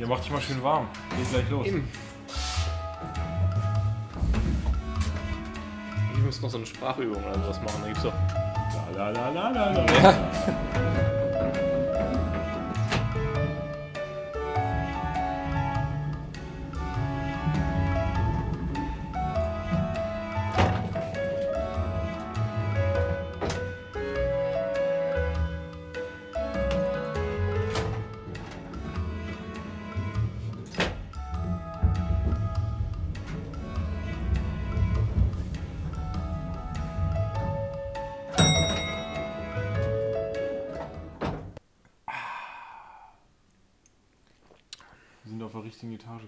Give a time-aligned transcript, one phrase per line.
[0.00, 0.88] Ja, mach dich mal schön warm.
[1.14, 1.66] Geht gleich los.
[1.66, 1.86] Eben.
[6.14, 7.82] Ich muss noch so eine Sprachübung oder sowas machen.
[7.82, 8.14] Da gibt's doch.
[8.96, 10.14] La, la, la, la, la, la.
[11.12, 11.19] Wir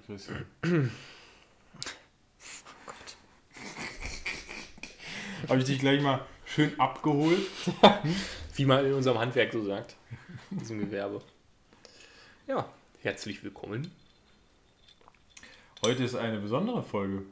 [0.08, 0.90] richtigen Etage,
[2.86, 3.18] Christian.
[5.48, 7.40] Habe ich dich gleich mal schön abgeholt?
[8.54, 9.96] Wie man in unserem Handwerk so sagt.
[10.50, 11.20] In diesem Gewerbe.
[12.46, 12.68] Ja,
[13.00, 13.90] herzlich willkommen.
[15.84, 17.22] Heute ist eine besondere Folge.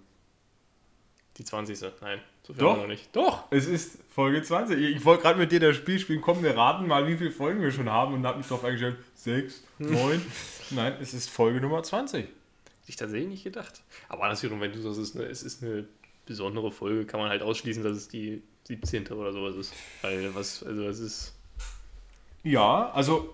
[1.36, 1.80] Die 20.
[2.00, 2.70] Nein, so viel Doch.
[2.70, 3.14] haben wir noch nicht.
[3.14, 3.44] Doch!
[3.50, 4.78] Es ist Folge 20.
[4.78, 6.20] Ich wollte gerade mit dir das Spiel spielen.
[6.20, 8.98] Komm, wir raten mal, wie viele Folgen wir schon haben und habe mich darauf eingestellt.
[9.14, 10.20] Sechs, neun.
[10.70, 12.26] Nein, es ist Folge Nummer 20.
[12.90, 13.84] Ich tatsächlich nicht gedacht.
[14.08, 15.86] Aber das wiederum, wenn du sagst, es ist, eine, es ist eine
[16.26, 19.06] besondere Folge, kann man halt ausschließen, dass es die 17.
[19.12, 19.72] oder sowas ist.
[20.02, 21.38] Weil was, also es ist.
[22.42, 23.32] Ja, also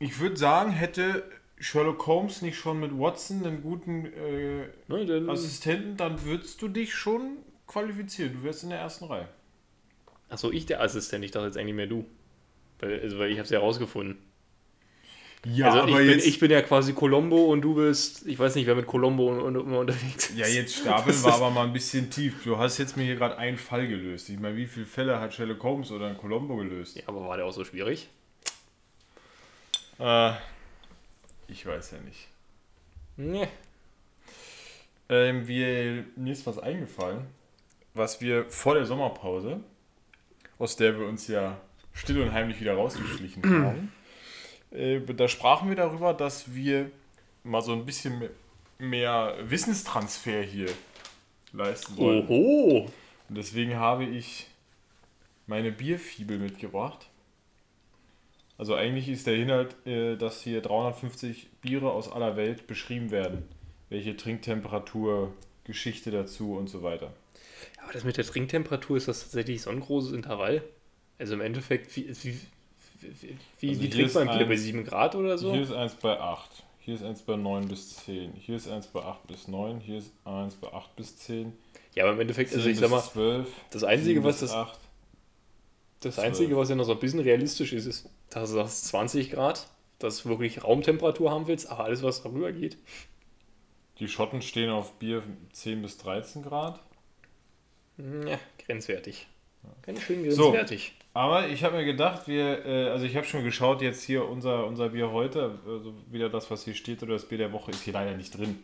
[0.00, 1.24] ich würde sagen, hätte
[1.58, 4.66] Sherlock Holmes nicht schon mit Watson einen guten äh,
[5.06, 8.34] denn, Assistenten, dann würdest du dich schon qualifizieren.
[8.34, 9.30] Du wärst in der ersten Reihe.
[10.28, 12.04] Achso, ich der Assistent, ich dachte jetzt eigentlich mehr du.
[12.80, 14.18] Weil, also, weil ich habe es ja rausgefunden.
[15.46, 18.66] Ja, also ich bin, ich bin ja quasi Colombo und du bist, ich weiß nicht,
[18.66, 20.36] wer mit Colombo und, und, immer unterwegs ist.
[20.36, 22.44] ja, jetzt Stapel war aber mal ein bisschen tief.
[22.44, 24.28] Du hast jetzt mir hier gerade einen Fall gelöst.
[24.28, 26.96] Ich meine, wie viele Fälle hat Sherlock Holmes oder ein Colombo gelöst?
[26.96, 28.08] Ja, aber war der auch so schwierig?
[29.98, 30.32] Äh,
[31.48, 32.28] ich weiß ja nicht.
[33.16, 33.48] Nee.
[35.08, 37.26] Ähm, wir, mir ist was eingefallen,
[37.94, 39.60] was wir vor der Sommerpause,
[40.58, 41.58] aus der wir uns ja
[41.92, 43.92] still und heimlich wieder rausgeschlichen haben,
[44.70, 46.90] äh, da sprachen wir darüber, dass wir
[47.44, 48.28] mal so ein bisschen
[48.78, 50.68] mehr, Wissenstransfer hier
[51.52, 52.26] leisten wollen.
[52.28, 52.90] Oho!
[53.28, 54.46] Und deswegen habe ich
[55.46, 57.08] meine Bierfibel mitgebracht.
[58.58, 63.48] Also eigentlich ist der Inhalt, äh, dass hier 350 Biere aus aller Welt beschrieben werden.
[63.88, 65.32] Welche Trinktemperatur,
[65.64, 67.12] Geschichte dazu und so weiter.
[67.82, 70.62] Aber das mit der Trinktemperatur ist das tatsächlich so ein großes Intervall?
[71.18, 72.38] Also im Endeffekt, wie, wie,
[73.00, 74.46] wie, Also wie trinkt man Bier?
[74.46, 75.52] Bei 7 Grad oder so?
[75.52, 76.64] Hier ist eins bei 8.
[76.78, 78.32] Hier ist eins bei 9 bis 10.
[78.34, 79.80] Hier ist eins bei 8 bis 9.
[79.80, 81.52] Hier ist eins bei 8 bis 10.
[81.94, 83.48] Ja, aber im Endeffekt, 10 also ich sag mal, 12.
[83.70, 84.78] das Einzige, 7 was das, 8.
[86.00, 89.30] das Einzige, was ja noch so ein bisschen realistisch ist, ist, dass du sagst 20
[89.30, 89.68] Grad,
[89.98, 92.78] dass du wirklich Raumtemperatur haben willst, aber alles, was darüber geht.
[93.98, 95.22] Die Schotten stehen auf Bier
[95.52, 96.80] 10 bis 13 Grad.
[97.98, 99.26] Ja, grenzwertig.
[99.82, 100.56] Ganz schön So.
[101.12, 104.66] Aber ich habe mir gedacht, wir, äh, also ich habe schon geschaut, jetzt hier unser,
[104.66, 107.82] unser Bier heute, also wieder das, was hier steht, oder das Bier der Woche, ist
[107.82, 108.62] hier leider nicht drin.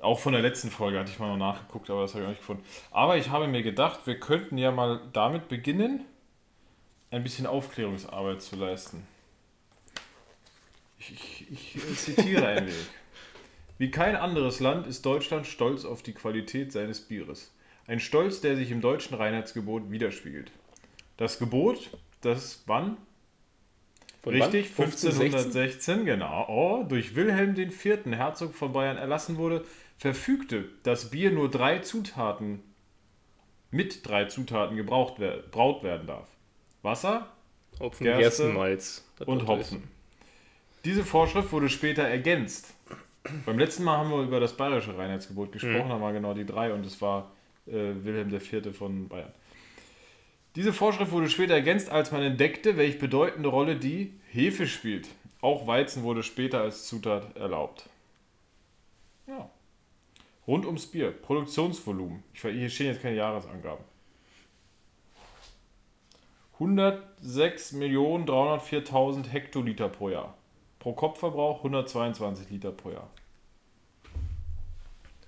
[0.00, 2.30] Auch von der letzten Folge hatte ich mal noch nachgeguckt, aber das habe ich auch
[2.30, 2.64] nicht gefunden.
[2.90, 6.04] Aber ich habe mir gedacht, wir könnten ja mal damit beginnen,
[7.10, 9.06] ein bisschen Aufklärungsarbeit zu leisten.
[10.98, 12.86] Ich, ich, ich zitiere ein wenig.
[13.78, 17.54] Wie kein anderes Land ist Deutschland stolz auf die Qualität seines Bieres.
[17.86, 20.50] Ein Stolz, der sich im deutschen Reinheitsgebot widerspiegelt.
[21.16, 21.90] Das Gebot,
[22.20, 22.96] das wann?
[24.22, 24.88] Von Richtig, wann?
[24.88, 25.24] 15, 16?
[25.24, 29.64] 1516, genau, oh, durch Wilhelm IV., Herzog von Bayern, erlassen wurde,
[29.98, 32.62] verfügte, dass Bier nur drei Zutaten,
[33.70, 36.28] mit drei Zutaten gebraucht braut werden darf.
[36.82, 37.28] Wasser
[37.80, 39.04] Hopfen, Gerste Gerstenmalz.
[39.26, 39.82] Und Hopfen.
[40.84, 42.74] Diese Vorschrift wurde später ergänzt.
[43.44, 46.72] Beim letzten Mal haben wir über das bayerische Reinheitsgebot gesprochen, da waren genau die drei
[46.72, 47.32] und es war
[47.66, 48.76] äh, Wilhelm IV.
[48.76, 49.32] von Bayern.
[50.56, 55.06] Diese Vorschrift wurde später ergänzt, als man entdeckte, welche bedeutende Rolle die Hefe spielt.
[55.42, 57.90] Auch Weizen wurde später als Zutat erlaubt.
[59.26, 59.50] Ja.
[60.46, 61.10] Rund ums Bier.
[61.10, 62.22] Produktionsvolumen.
[62.32, 63.84] Ich, hier stehen jetzt keine Jahresangaben.
[66.58, 70.38] 106.304.000 Hektoliter pro Jahr.
[70.78, 73.10] Pro Kopfverbrauch 122 Liter pro Jahr.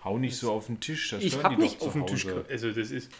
[0.05, 2.27] Hau nicht so auf den Tisch, das Ich die nicht doch auf den Tisch.
[2.49, 3.13] Also das ist.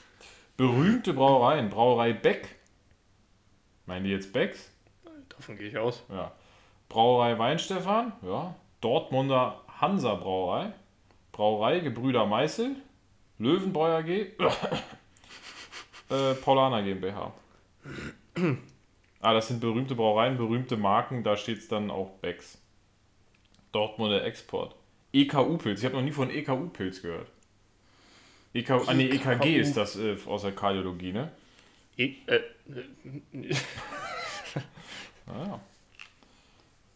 [0.59, 1.71] Berühmte Brauereien.
[1.71, 2.49] Brauerei Beck.
[3.87, 4.73] Meinen die jetzt Becks?
[5.29, 6.05] Davon gehe ich aus.
[6.11, 6.33] Ja.
[6.89, 8.13] Brauerei Weinstefan.
[8.23, 8.57] Ja.
[8.81, 10.73] Dortmunder Hansa Brauerei.
[11.31, 12.75] Brauerei Gebrüder Meißel.
[13.39, 14.09] Löwenbräu AG.
[16.11, 17.33] äh, Paulaner GmbH.
[19.21, 21.23] ah, das sind berühmte Brauereien, berühmte Marken.
[21.23, 22.61] Da steht es dann auch Becks.
[23.71, 24.75] Dortmunder Export.
[25.13, 25.79] EKU-Pilz.
[25.79, 27.29] Ich habe noch nie von EKU-Pilz gehört.
[28.55, 31.31] EK, ah, nee, EKG ist das äh, aus der Kardiologie, ne?
[31.97, 32.41] E äh,
[35.27, 35.61] Ah.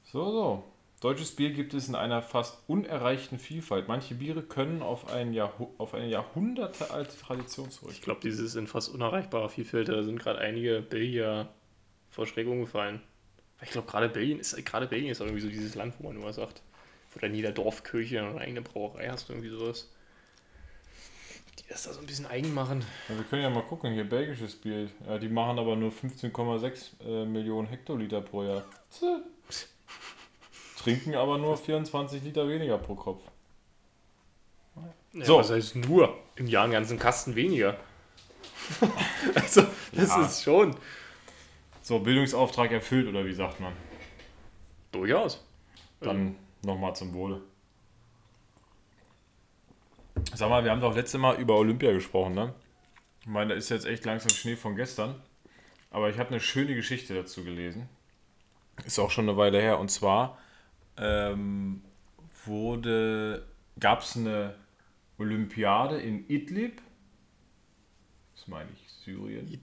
[0.04, 0.64] So, so.
[1.00, 3.88] Deutsches Bier gibt es in einer fast unerreichten Vielfalt.
[3.88, 7.90] Manche Biere können auf, ein Jahrhu auf eine jahrhundertealte Tradition zurück.
[7.92, 11.48] ich glaube, dieses in fast unerreichbarer Vielfalt, da sind gerade einige Belgier
[12.08, 13.00] vor Schreckung gefallen.
[13.58, 16.06] Weil Ich glaube, gerade Belgien ist gerade Belgien ist auch irgendwie so dieses Land, wo
[16.06, 16.62] man nur sagt,
[17.12, 19.90] wo dann jeder Dorfkirche eine eigene Brauerei hast, irgendwie sowas.
[21.64, 22.84] Die das da so ein bisschen eigen machen.
[23.08, 24.88] Ja, wir können ja mal gucken, hier belgisches Bier.
[25.06, 28.64] Ja, die machen aber nur 15,6 äh, Millionen Hektoliter pro Jahr.
[30.78, 33.22] Trinken aber nur 24 Liter weniger pro Kopf.
[35.14, 35.38] Ja, So.
[35.38, 36.18] Was heißt nur?
[36.36, 37.76] Im Jahr einen ganzen Kasten weniger.
[39.34, 39.62] also,
[39.92, 40.24] das Ja.
[40.24, 40.74] ist schon.
[41.82, 43.72] So, Bildungsauftrag erfüllt, oder wie sagt man?
[44.92, 45.44] Durchaus.
[46.00, 47.40] Dann nochmal zum Wohle.
[50.34, 52.54] Sag mal, wir haben doch letzte Mal über Olympia gesprochen, ne?
[53.20, 55.14] Ich meine, da ist jetzt echt langsam Schnee von gestern.
[55.90, 57.88] Aber ich habe eine schöne Geschichte dazu gelesen.
[58.86, 59.78] Ist auch schon eine Weile her.
[59.78, 60.38] Und zwar
[60.96, 61.84] ähm,
[62.46, 63.46] wurde,
[63.78, 64.54] gab es eine
[65.18, 66.80] Olympiade in Idlib.
[68.34, 69.60] Das meine ich, Syrien.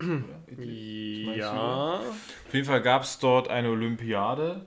[0.00, 0.42] Oder?
[0.50, 1.36] Idlib.
[1.36, 2.00] Ja.
[2.00, 4.66] Auf jeden Fall gab es dort eine Olympiade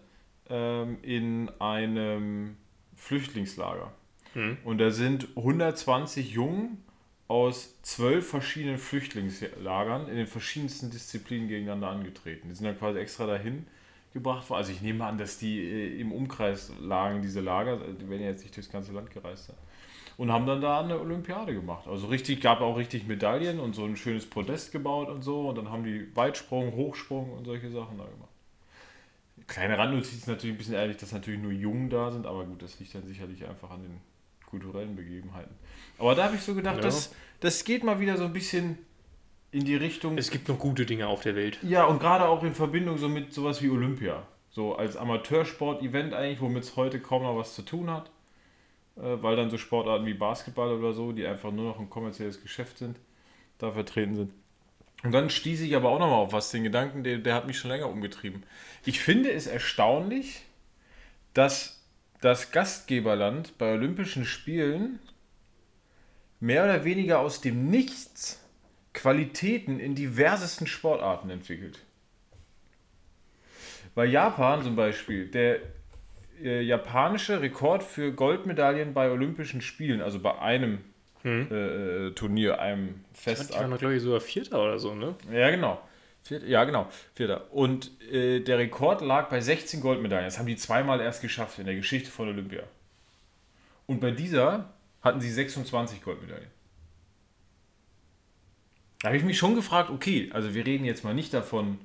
[0.50, 2.58] ähm, in einem
[2.94, 3.92] Flüchtlingslager.
[4.36, 4.58] Hm.
[4.64, 6.84] Und da sind 120 Jungen
[7.28, 12.50] aus zwölf verschiedenen Flüchtlingslagern in den verschiedensten Disziplinen gegeneinander angetreten.
[12.50, 13.66] Die sind dann quasi extra dahin
[14.14, 14.60] gebracht worden.
[14.60, 17.78] Also ich nehme an, dass die äh, im Umkreis lagen, diese Lager.
[17.78, 19.56] Die werden ja jetzt nicht durchs ganze Land gereist sein.
[20.18, 21.88] Und haben dann da eine Olympiade gemacht.
[21.88, 25.50] Also richtig, gab auch richtig Medaillen und so ein schönes Podest gebaut und so.
[25.50, 28.30] Und dann haben die Weitsprung, Hochsprung und solche Sachen da gemacht.
[29.48, 32.62] Kleine Randnotiz ist natürlich ein bisschen ehrlich, dass natürlich nur Jungen da sind, aber gut,
[32.62, 34.00] das liegt dann sicherlich einfach an den
[34.56, 35.54] kulturellen Begebenheiten.
[35.98, 36.82] Aber da habe ich so gedacht, Ja.
[36.82, 38.78] das, das geht mal wieder so ein bisschen
[39.52, 40.18] in die Richtung.
[40.18, 41.60] Es gibt noch gute Dinge auf der Welt.
[41.62, 44.24] Ja, und gerade auch in Verbindung so mit sowas wie Olympia.
[44.50, 48.10] So als Amateursport-Event eigentlich, womit es heute kaum noch was zu tun hat.
[48.98, 52.42] Äh, weil dann so Sportarten wie Basketball oder so, die einfach nur noch ein kommerzielles
[52.42, 52.98] Geschäft sind,
[53.58, 54.32] da vertreten sind.
[55.04, 57.60] Und dann stieß ich aber auch nochmal auf was, den Gedanken, der, der hat mich
[57.60, 58.44] schon länger umgetrieben.
[58.86, 60.42] Ich finde es erstaunlich,
[61.34, 61.75] dass
[62.26, 64.98] das Gastgeberland bei Olympischen Spielen
[66.40, 68.44] mehr oder weniger aus dem Nichts
[68.94, 71.80] Qualitäten in diversesten Sportarten entwickelt.
[73.94, 75.60] Bei Japan zum Beispiel, der
[76.42, 80.80] äh, japanische Rekord für Goldmedaillen bei Olympischen Spielen, also bei einem
[81.22, 81.48] Hm.
[81.52, 85.16] äh, äh, Turnier, einem Ich war noch, glaube ich, sogar Vierter oder so, ne?
[85.32, 85.80] Ja, genau.
[86.26, 86.88] Vierter, ja, genau.
[87.14, 87.54] Vierter.
[87.54, 90.26] Und äh, der Rekord lag bei 16 Goldmedaillen.
[90.26, 92.64] Das haben die zweimal erst geschafft in der Geschichte von Olympia.
[93.86, 94.74] Und bei dieser
[95.04, 96.50] hatten sie 26 Goldmedaillen.
[99.02, 101.78] Da habe ich mich schon gefragt, okay, also wir reden jetzt mal nicht davon,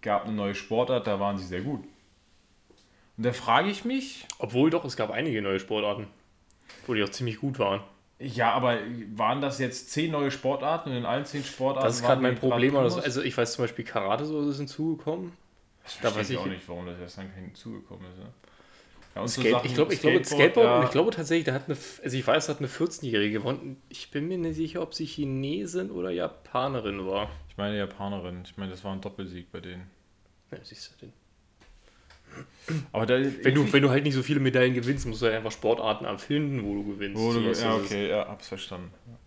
[0.00, 1.84] gab eine neue Sportart, da waren sie sehr gut.
[3.18, 6.06] Und da frage ich mich, Obwohl doch, es gab einige neue Sportarten,
[6.86, 7.82] wo die auch ziemlich gut waren.
[8.20, 8.78] Ja, aber
[9.14, 12.36] waren das jetzt zehn neue Sportarten und in allen zehn Sportarten Das ist gerade mein
[12.36, 12.72] Problem.
[12.74, 12.94] Primus?
[12.94, 15.32] Also, also ich weiß zum Beispiel Karate so ist hinzugekommen.
[15.82, 18.18] Das Da weiß ich auch nicht, warum das erst dann hinzugekommen ist.
[18.18, 18.26] Ne?
[19.16, 20.84] Ja, so Skate, Sachen- ich glaube, ich glaube, Skateboard, ja.
[20.84, 23.82] ich glaube tatsächlich, da hat eine, also ich weiß, da hat eine 14-Jährige gewonnen.
[23.88, 27.28] Ich bin mir nicht sicher, ob sie Chinesin oder Japanerin war.
[27.48, 28.42] Ich meine Japanerin.
[28.44, 29.90] Ich meine, das war ein Doppelsieg bei denen.
[30.52, 31.12] Ja, siehst du den.
[32.92, 35.36] Aber da, Wenn du, wenn du halt nicht so viele Medaillen gewinnst, musst du halt
[35.36, 37.20] einfach Sportarten erfinden, wo du gewinnst.
[37.20, 38.90] wo du, ja, okay, ja, hab's verstanden.
[39.06, 39.18] Ja.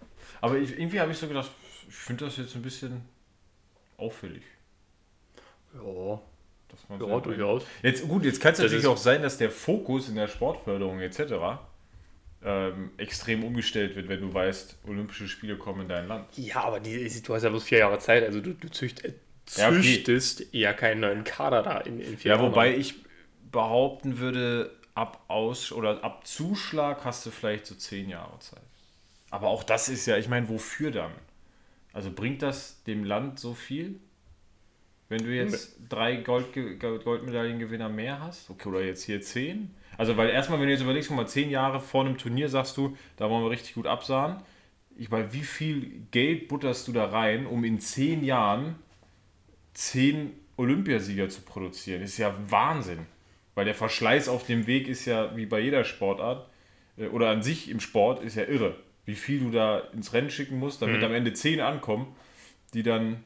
[0.42, 1.50] Aber ich, irgendwie habe ich so gedacht,
[1.88, 3.02] ich finde das jetzt ein bisschen
[3.98, 4.44] auffällig.
[5.76, 6.22] Ja,
[6.70, 7.64] Dass man ja, so- durchaus.
[7.82, 11.00] Jetzt gut, jetzt kann es Das natürlich auch sein, dass der Fokus in der Sportförderung
[11.02, 11.34] etc.
[12.46, 16.26] Ähm, extrem umgestellt wird, wenn du weißt, Olympische Spiele kommen in dein Land.
[16.36, 19.14] Ja, aber die, du hast ja bloß vier Jahre Zeit, also du, du zücht, äh,
[19.56, 19.82] Ja, okay.
[19.82, 22.52] züchtest ja keinen neuen Kader da in, in vier Ja, Jahren.
[22.52, 22.96] wobei ich
[23.54, 28.62] behaupten würde, ab Aus oder ab Zuschlag hast du vielleicht so zehn Jahre Zeit.
[29.32, 31.12] Aber auch das ist ja, ich meine, wofür dann?
[31.94, 34.00] Also bringt das dem Land so viel?
[35.10, 36.48] Wenn du jetzt drei Gold,
[36.80, 38.50] Goldmedaillengewinner mehr hast?
[38.50, 39.74] Okay, oder jetzt hier zehn?
[39.98, 42.78] Also, weil erstmal, wenn du jetzt überlegst, guck mal, zehn Jahre vor einem Turnier sagst
[42.78, 44.38] du, da wollen wir richtig gut absahen.
[44.98, 48.76] Ich meine, wie viel Geld butterst du da rein, um in zehn Jahren
[49.74, 52.02] zehn Olympiasieger zu produzieren?
[52.02, 53.06] Das ist ja Wahnsinn.
[53.56, 56.48] Weil der Verschleiß auf dem Weg ist ja wie bei jeder Sportart
[56.98, 58.76] äh, oder an sich im Sport ist ja irre.
[59.06, 61.04] Wie viel du da ins Rennen schicken musst, damit Mhm.
[61.06, 62.16] am Ende zehn ankommen,
[62.74, 63.24] die dann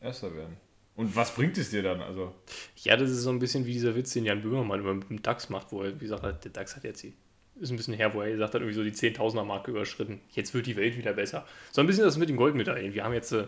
[0.00, 0.56] Erster werden.
[0.94, 2.00] Und was bringt es dir dann?
[2.00, 2.32] Also,
[2.76, 5.20] Ja, das ist so ein bisschen wie dieser Witz, den Jan Böhmermann über mit dem
[5.22, 7.14] DAX macht, wo er, wie gesagt hat, der DAX hat jetzt die,
[7.60, 10.20] ist ein bisschen her, wo er gesagt hat, irgendwie so die 10.000er Marke überschritten.
[10.30, 11.44] Jetzt wird die Welt wieder besser.
[11.72, 12.94] So ein bisschen das mit den Goldmedaillen.
[12.94, 13.46] Wir haben jetzt äh,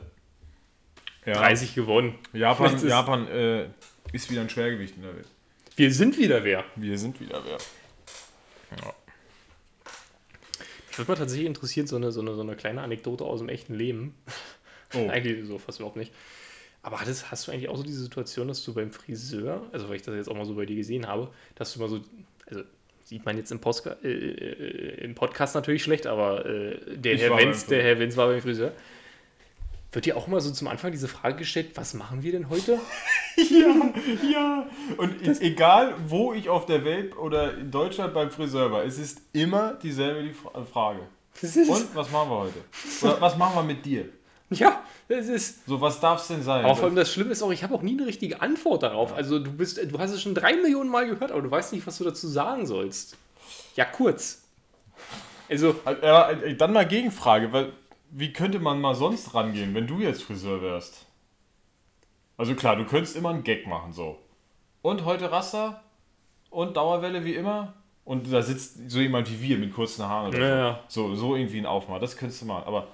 [1.27, 2.15] ja, 30 gewonnen.
[2.33, 3.67] Japan, Japan äh,
[4.13, 5.29] ist wieder ein Schwergewicht in der Welt.
[5.81, 6.63] Wir sind wieder wer.
[6.77, 7.57] Wir sind wieder wer.
[8.77, 8.95] Ja.
[10.89, 13.49] Mich würde mal tatsächlich interessieren, so eine, so, eine, so eine kleine Anekdote aus dem
[13.49, 14.15] echten Leben.
[14.93, 15.09] Oh.
[15.09, 16.13] Eigentlich so fast überhaupt nicht.
[16.83, 19.97] Aber hattest, hast du eigentlich auch so diese Situation, dass du beim Friseur, also weil
[19.97, 22.03] ich das jetzt auch mal so bei dir gesehen habe, dass du mal so,
[22.47, 22.63] also
[23.05, 27.23] sieht man jetzt im, Postka äh, äh, im Podcast natürlich schlecht, aber äh, der, Ich
[27.23, 28.73] Herr Wenz, der Herr Wenz war beim Friseur.
[29.93, 32.79] Wird dir auch immer so zum Anfang diese Frage gestellt, was machen wir denn heute?
[33.37, 33.75] Ja,
[34.31, 34.67] ja.
[34.99, 38.99] Und e- egal, wo ich auf der Welt oder in Deutschland beim Friseur war, es
[38.99, 41.01] ist immer dieselbe die Fra- Frage.
[41.41, 42.59] Das Und was machen wir heute?
[43.03, 44.07] Oder was machen wir mit dir?
[44.51, 45.65] ja, das ist.
[45.67, 46.65] So, was darf es denn sein?
[46.65, 49.15] Aber vor allem das Schlimme ist auch, ich habe auch nie eine richtige Antwort darauf.
[49.15, 51.87] Also du bist, du hast es schon drei Millionen Mal gehört, aber du weißt nicht,
[51.87, 53.17] was du dazu sagen sollst.
[53.77, 54.43] Ja, kurz.
[55.49, 57.73] Also, Ja, äh, dann mal Gegenfrage, weil
[58.11, 61.07] wie könnte man mal sonst rangehen, wenn du jetzt Friseur wärst?
[62.37, 64.19] Also klar, du könntest immer einen Gag machen, so.
[64.83, 65.83] Und heute Raster
[66.49, 67.75] und Dauerwelle wie immer.
[68.05, 70.29] Und da sitzt so jemand wie wir mit kurzen Haaren.
[70.29, 70.81] Oder Ja, ja.
[70.89, 71.09] so.
[71.09, 72.65] so, so irgendwie ein Aufmaß, das könntest du machen.
[72.67, 72.89] Aber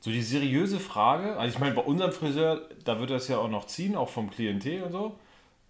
[0.00, 3.48] so die seriöse Frage, also ich meine, bei unserem Friseur, da wird das ja auch
[3.48, 5.18] noch ziehen, auch vom Klientel und so.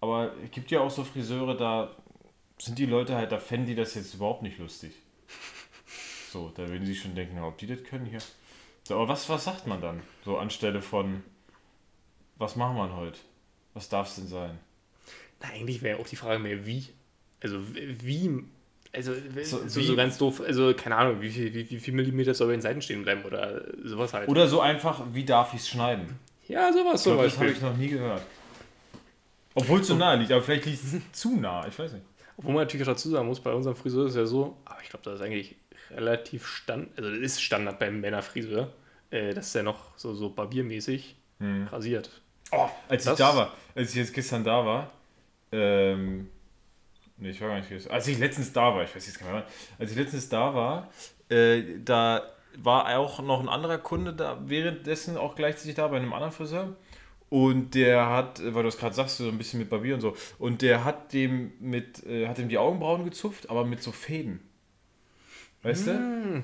[0.01, 1.91] Aber es gibt ja auch so Friseure, da
[2.57, 4.93] sind die Leute halt, da fänden die das jetzt überhaupt nicht lustig.
[6.31, 8.21] So, da würden sie schon denken, ob die das können hier.
[8.83, 10.01] So, aber was, was sagt man dann?
[10.25, 11.23] So anstelle von,
[12.37, 13.19] was machen wir heute?
[13.73, 14.59] Was darf es denn sein?
[15.41, 16.85] na, eigentlich wäre auch die Frage mehr, wie.
[17.41, 18.43] Also, wie.
[18.93, 20.41] Also, So, so, so, wie- ganz doof.
[20.41, 23.23] Also, keine Ahnung, wie viel, wie, wie viel Millimeter soll bei den Seiten stehen bleiben
[23.23, 24.27] oder sowas halt.
[24.27, 26.19] Oder so einfach, wie darf ich es schneiden?
[26.47, 28.21] ja, sowas glaub, das habe ich noch nie gehört.
[29.55, 32.05] Obwohl es so nahe liegt, aber vielleicht liegt es zu nah, ich weiß nicht.
[32.37, 34.81] Obwohl man natürlich auch dazu sagen muss, bei unserem Friseur ist es ja so, aber
[34.83, 35.55] ich glaube, das ist eigentlich
[35.95, 38.71] relativ Stand, also das ist Standard beim Männerfriseur,
[39.09, 41.15] äh, dass der noch so, so barbiermäßig
[41.71, 42.21] rasiert.
[42.51, 44.91] Oh, als Das- ich da war, als ich jetzt gestern da war,
[45.51, 46.29] ähm,
[47.17, 49.25] nee, ich war gar nicht gestern, als ich letztens da war, ich weiß jetzt gar
[49.25, 49.45] nicht mehr,
[49.79, 50.89] als ich letztens da war,
[51.29, 52.21] äh, da
[52.57, 56.75] war auch noch ein anderer Kunde da, währenddessen auch gleichzeitig da bei einem anderen Friseur.
[57.29, 60.15] Und der hat, weil du es gerade sagst, so ein bisschen mit Barbier und so,
[60.37, 64.41] und der hat dem mit, äh, hat ihm die Augenbrauen gezupft, aber mit so Fäden.
[65.63, 66.43] Weißt du?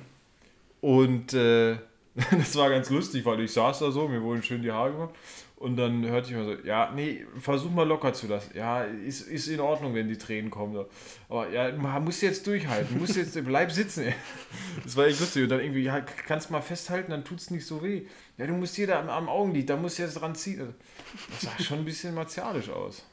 [0.80, 1.76] Und äh,
[2.30, 5.14] das war ganz lustig, weil ich saß da so, mir wurden schön die Haare gemacht.
[5.56, 8.52] Und dann hörte ich mal so, ja, nee, versuch mal locker zu lassen.
[8.56, 10.72] Ja, ist, ist in Ordnung, wenn die Tränen kommen.
[10.72, 10.86] So.
[11.28, 14.12] Aber ja, man muss jetzt durchhalten, muss jetzt, bleib sitzen.
[14.84, 15.42] Das war echt lustig.
[15.42, 18.02] Und dann irgendwie, ja, kannst mal festhalten, dann tut's nicht so weh.
[18.36, 20.74] Ja, du musst hier da am, am Augenlid, da musst du jetzt dran ziehen.
[21.30, 23.04] Das sah schon ein bisschen martialisch aus.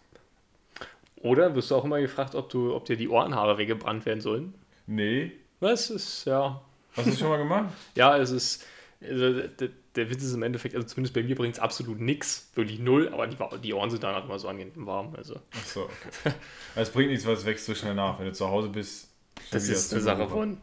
[1.17, 4.53] Oder wirst du auch immer gefragt, ob, du, ob dir die Ohrenhaare weggebrannt werden sollen?
[4.85, 5.31] Nee.
[5.59, 6.61] Was ist, ja.
[6.95, 7.73] Hast du das schon mal gemacht?
[7.95, 8.63] Ja, es ist.
[9.01, 12.49] Also der, der Witz ist im Endeffekt, also zumindest bei mir bringt es absolut nichts,
[12.55, 15.13] wirklich null, aber die, die Ohren sind dann halt immer so angenehm warm.
[15.15, 16.33] Also, Ach so, okay.
[16.75, 18.17] Es bringt nichts, weil es wächst so schnell nach.
[18.19, 19.09] Wenn du zu Hause bist,
[19.51, 20.57] das ist eine Sache von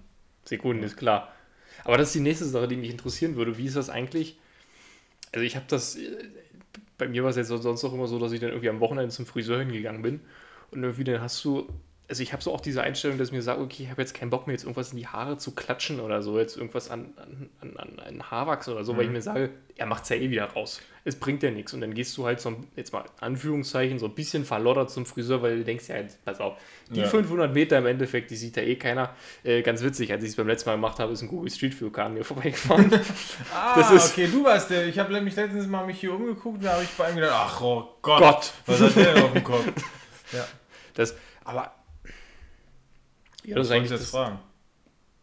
[0.44, 1.32] Sekunden, ist klar.
[1.84, 3.58] Aber das ist die nächste Sache, die mich interessieren würde.
[3.58, 4.38] Wie ist das eigentlich?
[5.32, 5.96] Also, ich habe das.
[5.96, 6.28] äh,
[6.98, 9.10] Bei mir war es jetzt sonst auch immer so, dass ich dann irgendwie am Wochenende
[9.10, 10.20] zum Friseur hingegangen bin
[10.70, 11.68] und irgendwie dann hast du.
[12.08, 14.12] Also, ich habe so auch diese Einstellung, dass ich mir sage, okay, ich habe jetzt
[14.12, 17.14] keinen Bock mehr, jetzt irgendwas in die Haare zu klatschen oder so, jetzt irgendwas an,
[17.16, 19.14] an, an, an, Haarwachs oder so, weil ich Mhm.
[19.14, 20.82] mir sage, er macht es ja eh wieder raus.
[21.04, 21.72] Es bringt ja nichts.
[21.72, 25.06] Und dann gehst du halt so, ein- jetzt mal Anführungszeichen, so ein bisschen verloddert zum
[25.06, 26.58] Friseur, weil du denkst ja, jetzt, pass auf,
[26.90, 27.06] die Ja.
[27.06, 29.14] 500 Meter im Endeffekt, die sieht da eh keiner.
[29.42, 31.80] Äh, ganz witzig, als ich es beim letzten Mal gemacht habe, ist ein Google Street
[31.80, 32.90] View Car an mir vorbeigefahren.
[33.54, 34.86] Ah, Das ist- okay, du warst der.
[34.86, 37.60] Ich habe mich letztens mal mich hier umgeguckt, da habe ich bei ihm gedacht, ach
[37.62, 38.52] oh Gott, Gott.
[38.66, 39.64] was hat der denn auf dem Kopf?
[40.32, 40.44] Ja,
[40.94, 41.72] Das, aber.
[43.44, 43.90] Ja, das ist eigentlich.
[43.90, 44.38] jetzt Das, fragen.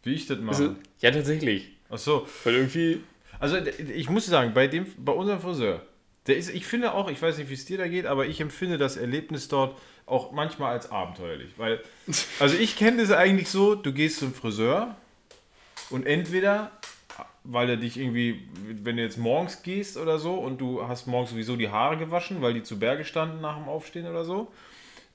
[0.03, 0.75] Wie ich das also, mache.
[0.99, 1.71] ja, tatsächlich.
[1.89, 2.27] Ach so.
[2.43, 3.01] Weil irgendwie.
[3.39, 5.81] Also ich muss sagen, bei dem, bei unserem Friseur,
[6.27, 8.41] der ist, ich finde auch, ich weiß nicht, wie es dir da geht, aber ich
[8.41, 11.51] empfinde das Erlebnis dort auch manchmal als abenteuerlich.
[11.57, 11.81] Weil,
[12.39, 14.95] also ich kenne das eigentlich so, du gehst zum Friseur
[15.89, 16.71] und entweder,
[17.43, 18.47] weil er dich irgendwie,
[18.83, 22.41] wenn du jetzt morgens gehst oder so und du hast morgens sowieso die Haare gewaschen,
[22.41, 24.51] weil die zu Berge standen nach dem Aufstehen oder so,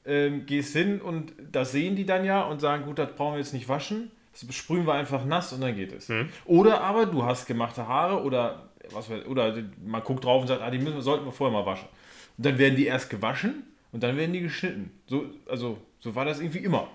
[0.06, 3.38] ähm, gehst hin und das sehen die dann ja und sagen, gut, das brauchen wir
[3.38, 6.08] jetzt nicht waschen, das sprühen wir einfach nass und dann geht es.
[6.44, 10.62] Oder aber du hast gemachte Haare oder was weiß, oder man guckt drauf und sagt,
[10.62, 11.88] ah, die müssen, sollten wir vorher mal waschen.
[12.36, 14.90] Und dann werden die erst gewaschen und dann werden die geschnitten.
[15.06, 16.88] So, also, so war das irgendwie immer.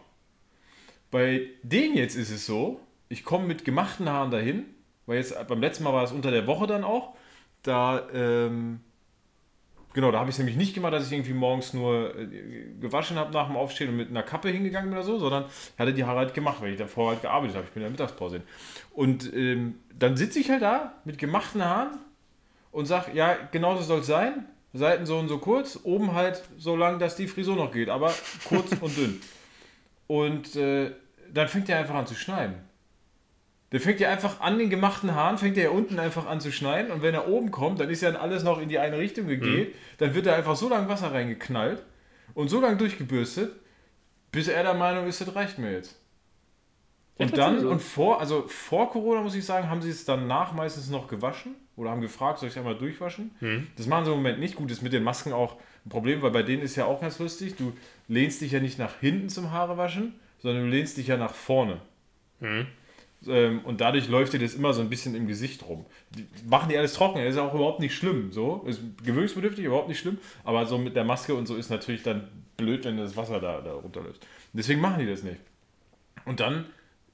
[1.12, 4.66] Bei denen jetzt ist es so, ich komme mit gemachten Haaren dahin,
[5.06, 7.16] weil jetzt beim letzten Mal war es unter der Woche dann auch,
[7.64, 8.82] da ähm,
[9.94, 12.28] Genau, da habe ich es nämlich nicht gemacht, dass ich irgendwie morgens nur äh,
[12.80, 15.80] gewaschen habe nach dem Aufstehen und mit einer Kappe hingegangen bin oder so, sondern ich
[15.80, 17.66] hatte die Haare halt gemacht, weil ich davor halt gearbeitet habe.
[17.66, 18.46] Ich bin in der Mittagspause hin.
[18.94, 21.98] Und ähm, dann sitze ich halt da mit gemachten Haaren
[22.72, 24.46] und sage, ja, genau so soll es sein.
[24.72, 28.14] Seiten so und so kurz, oben halt so lang, dass die Frisur noch geht, aber
[28.48, 29.20] kurz und dünn.
[30.06, 30.92] Und äh,
[31.34, 32.69] dann fängt er einfach an zu schneiden.
[33.72, 36.52] Der fängt ja einfach an den gemachten Haaren, fängt er ja unten einfach an zu
[36.52, 39.28] schneiden und wenn er oben kommt, dann ist ja alles noch in die eine Richtung
[39.28, 39.70] gegeben.
[39.70, 39.74] Mhm.
[40.00, 41.84] Dann wird da einfach so lange Wasser reingeknallt
[42.34, 43.52] und so lange durchgebürstet,
[44.32, 46.00] bis er der Meinung ist, das reicht mir jetzt.
[47.20, 50.90] Und dann, und vor, also vor Corona muss ich sagen, haben sie es danach meistens
[50.90, 53.32] noch gewaschen oder haben gefragt, soll ich es einmal durchwaschen?
[53.42, 53.68] Mhm.
[53.76, 54.56] Das machen sie im Moment nicht.
[54.56, 57.20] Gut, ist mit den Masken auch ein Problem, weil bei denen ist ja auch ganz
[57.20, 57.58] lustig.
[57.58, 57.74] Du
[58.08, 61.82] lehnst dich ja nicht nach hinten zum Haarewaschen, sondern du lehnst dich ja nach vorne.
[62.40, 62.68] Mhm.
[63.28, 65.86] Ähm, und dadurch läuft dir das immer so ein bisschen im Gesicht rum.
[66.16, 68.32] Die machen die alles trocken, das ist auch überhaupt nicht schlimm.
[68.32, 68.64] So.
[68.66, 70.18] Ist gewöhnungsbedürftig, überhaupt nicht schlimm.
[70.44, 73.62] Aber so mit der Maske und so ist natürlich dann blöd, wenn das Wasser da,
[73.62, 74.26] da runterläuft.
[74.54, 75.40] Deswegen machen die das nicht.
[76.26, 76.66] Und dann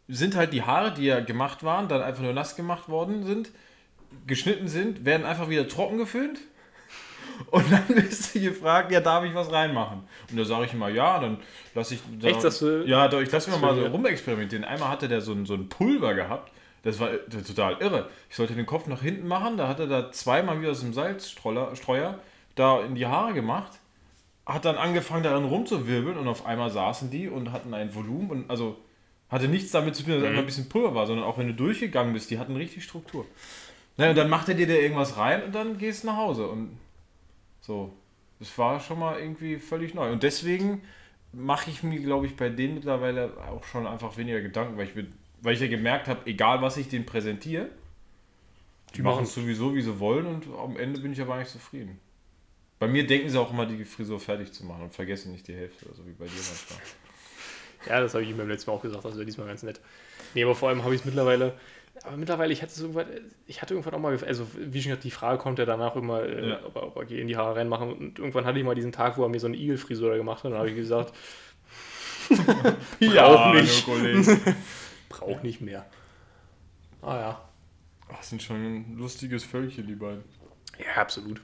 [0.08, 3.50] sind halt die Haare, die ja gemacht waren, dann einfach nur nass gemacht worden sind,
[4.28, 6.40] geschnitten sind, werden einfach wieder trocken geföhnt
[7.52, 10.04] und dann bist du gefragt, ja, darf ich was reinmachen?
[10.30, 11.38] Und da sage ich immer, ja, dann
[11.74, 12.02] lasse ich.
[12.20, 14.66] Da, Echt, dass du, ja, da, ich lasse mir mal so rumexperimentieren.
[14.66, 16.52] Einmal hatte der so ein, so ein Pulver gehabt.
[16.84, 18.10] Das war total irre.
[18.30, 19.58] Ich sollte den Kopf nach hinten machen.
[19.58, 22.20] Da hat er da zweimal wieder aus dem Salzstreuer
[22.54, 23.72] da in die Haare gemacht.
[24.46, 28.50] Hat dann angefangen, daran rumzuwirbeln und auf einmal saßen die und hatten ein Volumen und
[28.52, 28.78] also
[29.30, 30.28] hatte nichts damit zu tun, dass mhm.
[30.28, 33.26] einfach ein bisschen Pulver war, sondern auch wenn du durchgegangen bist, die hatten richtig Struktur.
[33.98, 36.48] Naja, und dann macht er dir da irgendwas rein und dann gehst du nach Hause.
[36.48, 36.78] Und
[37.66, 37.94] so,
[38.40, 40.12] das war schon mal irgendwie völlig neu.
[40.12, 40.84] Und deswegen
[41.32, 44.94] mache ich mir, glaube ich, bei denen mittlerweile auch schon einfach weniger Gedanken, weil ich,
[44.94, 47.70] bin, weil ich ja gemerkt habe, egal was ich denen präsentiere,
[48.96, 52.00] die machen es sowieso, wie sie wollen und am Ende bin ich aber eigentlich zufrieden.
[52.80, 55.56] Bei mir denken sie auch immer, die Frisur fertig zu machen und vergessen nicht die
[55.56, 56.80] Hälfte, also wie bei dir manchmal.
[57.88, 59.80] Ja, das habe ich ihm beim letzten Mal auch gesagt, das wäre diesmal ganz nett.
[60.34, 61.54] Nee, aber vor allem habe ich es mittlerweile,
[62.04, 63.08] aber mittlerweile, ich hatte so irgendwann,
[63.48, 66.24] ich hatte irgendwann auch mal, also wie schon gesagt, die Frage kommt ja danach immer,
[66.24, 66.66] äh, ja.
[66.66, 67.94] ob, er, ob er in die Haare reinmachen.
[67.94, 70.46] Und irgendwann hatte ich mal diesen Tag, wo er mir so eine Igelfrisur gemacht hat.
[70.46, 71.14] Und dann habe ich gesagt,
[73.00, 73.86] brauch nicht.
[75.10, 75.86] brauch nicht mehr.
[77.02, 77.50] Ah ja.
[78.10, 80.24] Ach, sind schon ein lustiges Völkchen, die beiden.
[80.78, 81.42] Ja, absolut.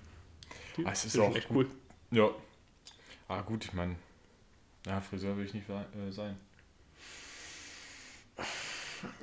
[0.78, 1.68] Die ah, es ist auch echt cool.
[2.12, 2.30] Ja.
[3.28, 3.96] Ah, gut, ich meine,
[4.86, 6.38] ja, Friseur will ich nicht äh, sein.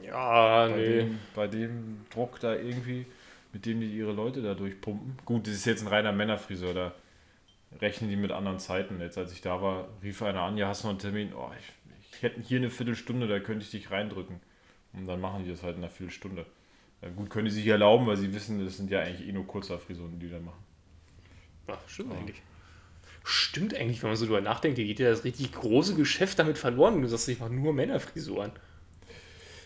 [0.04, 0.96] Ja, bei nee.
[0.98, 3.06] Dem, bei dem Druck da irgendwie,
[3.52, 5.16] mit dem die ihre Leute da durchpumpen.
[5.24, 6.94] Gut, das ist jetzt ein reiner Männerfriseur, da
[7.80, 9.00] rechnen die mit anderen Zeiten.
[9.00, 11.32] Jetzt, als ich da war, rief einer an, ja, hast du noch einen Termin?
[11.34, 14.40] Oh, ich, ich hätte hier eine Viertelstunde, da könnte ich dich reindrücken.
[14.92, 16.46] Und dann machen die das halt in einer Viertelstunde.
[17.02, 19.46] Ja, gut, können die sich erlauben, weil sie wissen, das sind ja eigentlich eh nur
[19.46, 20.64] kurzer Frisuren, die da machen.
[21.68, 22.18] Ach, stimmt ja.
[22.18, 22.42] eigentlich.
[23.24, 26.56] Stimmt eigentlich, wenn man so drüber nachdenkt, hier geht ja das richtig große Geschäft damit
[26.56, 27.02] verloren.
[27.02, 28.52] Du sagst, ich mache nur Männerfrisuren.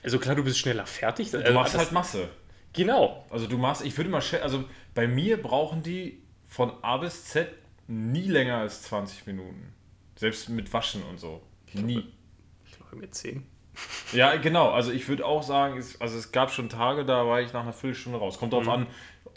[0.03, 1.31] Also klar, du bist schneller fertig.
[1.31, 2.29] Du also, machst halt Masse.
[2.73, 3.27] Genau.
[3.31, 7.49] Also du machst, ich würde mal, also bei mir brauchen die von A bis Z
[7.87, 9.75] nie länger als 20 Minuten.
[10.17, 11.43] Selbst mit Waschen und so.
[11.67, 12.13] Glaube, nie.
[12.67, 13.47] Ich glaube mit 10.
[14.13, 14.71] Ja, genau.
[14.71, 17.63] Also ich würde auch sagen, es, also es gab schon Tage, da war ich nach
[17.63, 18.39] einer Viertelstunde raus.
[18.39, 18.73] Kommt darauf mhm.
[18.73, 18.87] an,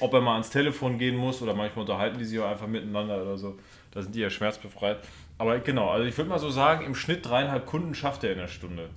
[0.02, 3.22] ob er mal ans Telefon gehen muss oder manchmal unterhalten die sich auch einfach miteinander
[3.22, 3.58] oder so.
[3.92, 5.00] Da sind die ja schmerzbefreit.
[5.38, 8.40] Aber genau, also ich würde mal so sagen, im Schnitt dreieinhalb Kunden schafft er in
[8.40, 8.90] einer Stunde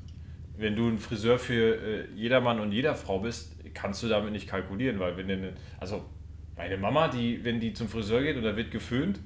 [0.59, 4.49] wenn du ein Friseur für äh, jedermann und jeder Frau bist, kannst du damit nicht
[4.49, 6.05] kalkulieren, weil wenn denn, also
[6.57, 9.21] meine Mama, die, wenn die zum Friseur geht oder wird geföhnt,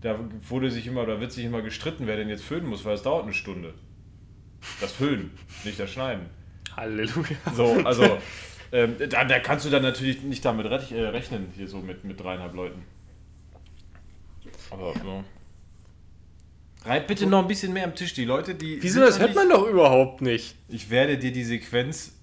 [0.00, 0.18] da
[0.48, 3.02] wurde sich immer oder wird sich immer gestritten, wer denn jetzt föhnen muss, weil es
[3.02, 3.74] dauert eine Stunde.
[4.80, 5.30] Das Föhnen,
[5.64, 6.26] nicht das Schneiden.
[6.76, 7.36] Halleluja.
[7.54, 8.18] So, also
[8.72, 12.20] ähm, da, da, kannst du dann natürlich nicht damit äh, rechnen, hier so mit, mit
[12.20, 12.82] dreieinhalb Leuten.
[14.70, 15.24] Aber so.
[16.88, 18.82] Reib bitte noch ein bisschen mehr am Tisch, die Leute, die.
[18.82, 20.54] Wieso, das hört man doch überhaupt nicht.
[20.68, 22.14] Ich werde dir die Sequenz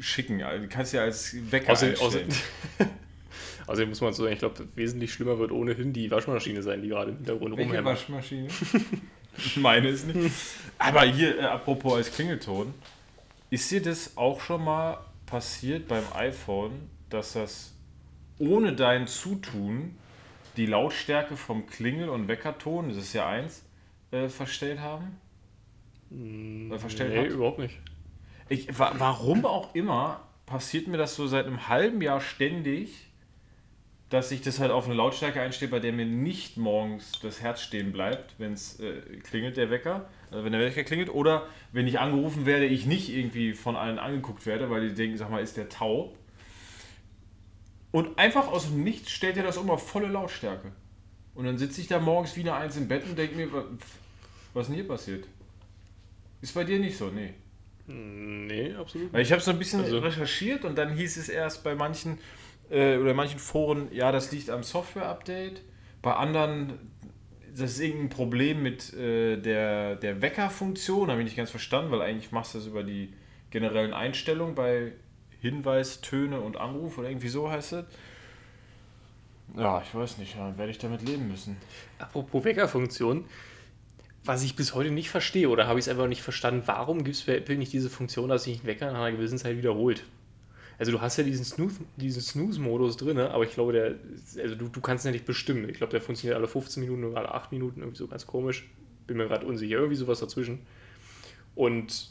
[0.00, 0.40] schicken.
[0.40, 2.28] Du kannst ja als Wecker außer, einstellen.
[2.28, 2.90] Außer,
[3.68, 7.12] außerdem muss man so, ich glaube, wesentlich schlimmer wird ohnehin die Waschmaschine sein, die gerade
[7.12, 7.84] im Hintergrund rumhämmert.
[7.84, 8.48] Waschmaschine?
[9.56, 10.34] Meine ist nicht.
[10.78, 12.74] Aber hier, äh, apropos als Klingelton,
[13.50, 16.72] ist dir das auch schon mal passiert beim iPhone,
[17.08, 17.72] dass das
[18.38, 19.96] ohne dein Zutun
[20.56, 23.64] die Lautstärke vom Klingel- und Weckerton, das ist ja eins,
[24.10, 25.20] äh, verstellt haben?
[26.68, 27.26] Oder verstellt nee, hat?
[27.26, 27.78] überhaupt nicht.
[28.48, 33.06] Ich, warum auch immer passiert mir das so seit einem halben Jahr ständig,
[34.08, 37.60] dass ich das halt auf eine Lautstärke einstelle, bei der mir nicht morgens das Herz
[37.60, 41.88] stehen bleibt, wenn es äh, klingelt, der Wecker, also wenn der Wecker klingelt, oder wenn
[41.88, 45.42] ich angerufen werde, ich nicht irgendwie von allen angeguckt werde, weil die denken, sag mal,
[45.42, 46.16] ist der taub.
[47.96, 50.70] Und einfach aus dem Nichts stellt er das um auf volle Lautstärke.
[51.34, 53.64] Und dann sitze ich da morgens wie eine Eins im Bett und denke mir, wa-
[54.52, 55.24] was ist denn hier passiert?
[56.42, 57.32] Ist bei dir nicht so, nee.
[57.86, 61.62] Nee, absolut Weil ich habe so ein bisschen Also- recherchiert und dann hieß es erst
[61.64, 62.18] bei manchen
[62.70, 65.62] äh, oder manchen Foren, ja, das liegt am Software-Update.
[66.02, 66.72] Bei anderen,
[67.56, 71.10] das ist irgendein Problem mit äh, der, der Wecker-Funktion.
[71.10, 73.14] Habe ich nicht ganz verstanden, weil eigentlich machst du das über die
[73.50, 74.92] generellen Einstellungen bei
[75.46, 77.84] Hinweis, Töne und Anruf oder irgendwie so heißt es.
[79.56, 81.56] Ja, ich weiß nicht, dann werde ich damit leben müssen.
[81.98, 83.24] Apropos Weckerfunktion,
[84.24, 87.16] was ich bis heute nicht verstehe, oder habe ich es einfach nicht verstanden, warum gibt
[87.16, 90.04] es bei Apple nicht diese Funktion, dass sich ein Wecker nach einer gewissen Zeit wiederholt?
[90.78, 93.94] Also du hast ja diesen Snooze- diesen Snooze-Modus drin, aber ich glaube, der,
[94.42, 95.68] also du, du kannst ihn ja nicht bestimmen.
[95.70, 98.68] Ich glaube, der funktioniert alle 15 Minuten oder alle 8 Minuten, irgendwie so ganz komisch.
[99.06, 100.66] Bin mir gerade unsicher, irgendwie sowas dazwischen.
[101.54, 102.10] Und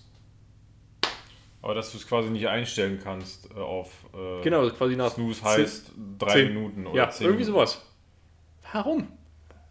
[1.65, 5.43] Aber dass du es quasi nicht einstellen kannst äh, auf äh, genau, quasi nach Snooze
[5.43, 7.58] heißt drei zehn- Minuten oder Ja, zehn irgendwie Minuten.
[7.58, 7.82] sowas.
[8.71, 9.08] Warum?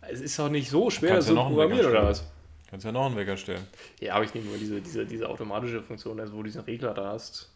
[0.00, 2.26] Es ist doch nicht so schwer, das ja zu noch einen programmieren, Wecker oder stellen.
[2.28, 2.68] was?
[2.68, 3.64] Kannst ja noch einen Wecker stellen.
[4.00, 6.94] Ja, aber ich nehme nur diese, diese, diese automatische Funktion, also wo du diesen Regler
[6.94, 7.52] da hast.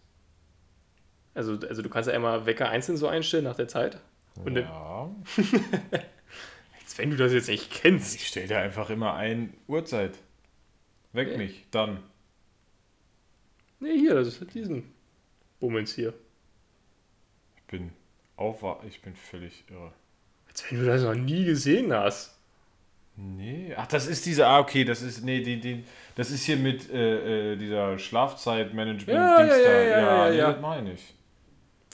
[1.34, 3.98] Also, also du kannst ja einmal Wecker einzeln so einstellen nach der Zeit.
[4.44, 5.10] Und ja.
[6.80, 8.14] als wenn du das jetzt nicht kennst.
[8.14, 10.12] Ich stelle dir einfach immer ein Uhrzeit.
[11.12, 11.38] Weck Okay.
[11.38, 11.98] mich, dann.
[13.80, 14.92] Nee, hier, das ist diesen
[15.60, 16.14] Bummens hier.
[17.56, 17.92] Ich bin
[18.36, 19.92] aufwa ich bin völlig irre.
[20.48, 22.34] Als wenn du das noch nie gesehen hast.
[23.16, 26.56] Nee, ach, das ist diese, ah, okay, das ist, nee, die, die, das ist hier
[26.56, 29.70] mit äh, äh, dieser Schlafzeitmanagement-Dings Ja, ja, da.
[29.70, 30.52] ja, ja, ja, ja.
[30.52, 31.14] das meine ich.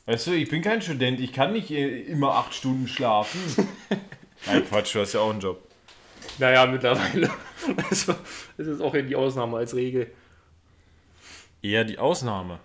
[0.04, 3.40] Weißt du, ich bin kein Student, ich kann nicht äh, immer acht Stunden schlafen.
[4.46, 5.66] Nein, Quatsch, du hast ja auch einen Job.
[6.38, 7.30] Naja, mittlerweile.
[7.88, 8.14] Also,
[8.58, 10.10] das ist auch eher die Ausnahme als Regel.
[11.64, 12.60] Eher die Ausnahme.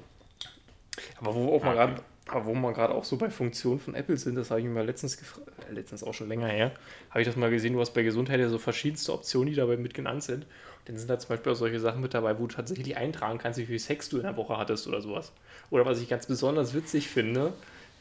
[1.17, 1.77] Aber wo auch mal Okay.
[1.77, 4.67] gerade, aber wo man gerade auch so bei Funktionen von Apple sind, das habe ich
[4.67, 6.73] mir letztens gefragt, äh, letztens auch schon länger her,
[7.09, 9.77] habe ich das mal gesehen, du hast bei Gesundheit ja so verschiedenste Optionen, die dabei
[9.77, 10.43] mit genannt sind.
[10.43, 13.39] Und dann sind da zum Beispiel auch solche Sachen mit dabei, wo du tatsächlich eintragen
[13.39, 15.31] kannst, wie viel Sex du in der Woche hattest oder sowas.
[15.69, 17.53] Oder was ich ganz besonders witzig finde,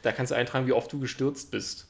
[0.03, 1.87] da kannst du eintragen, wie oft du gestürzt bist.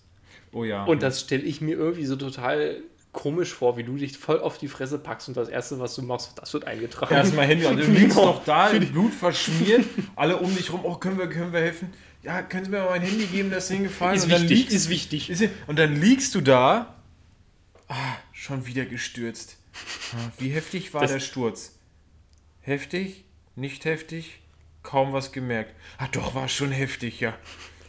[0.52, 0.84] Oh ja.
[0.84, 4.58] Und das stelle ich mir irgendwie so total komisch vor, wie du dich voll auf
[4.58, 7.14] die Fresse packst und das Erste, was du machst, das wird eingetragen.
[7.14, 8.26] Erstmal Handy und du liegst Genau.
[8.32, 9.84] noch da, Blut verschmiert,
[10.16, 11.92] alle um dich rum, oh, können wir, können wir helfen?
[12.22, 14.16] Ja, können Sie mir mal mein Handy geben, das ist hingefallen?
[14.16, 15.30] ist und dann wichtig, liegst, ist wichtig.
[15.30, 16.94] ist, und dann liegst du da,
[17.88, 17.94] ah,
[18.32, 19.56] schon wieder gestürzt.
[20.14, 21.78] Ah, Wie heftig war Das- der Sturz?
[22.60, 23.24] Heftig?
[23.56, 24.40] Nicht heftig?
[24.82, 25.74] Kaum was gemerkt.
[25.98, 27.36] Ah, doch, war schon heftig, ja.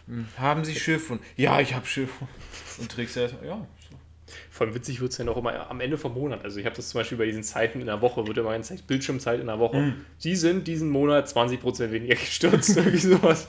[0.08, 1.26] Hm, Haben Sie Schiffwunden?
[1.36, 2.34] Ja, ich habe Schiffwunden.
[2.80, 3.68] Und trägst du erstmal, ja.
[4.60, 6.44] Allem witzig wird es ja noch immer am Ende vom Monat.
[6.44, 8.88] Also ich habe das zum Beispiel bei diesen Zeiten in der Woche, wird immer gezeigt,
[8.88, 9.78] Bildschirmzeit in der Woche.
[9.78, 10.06] Mhm.
[10.18, 13.48] Sie sind diesen Monat 20% weniger gestürzt, irgendwie sowas.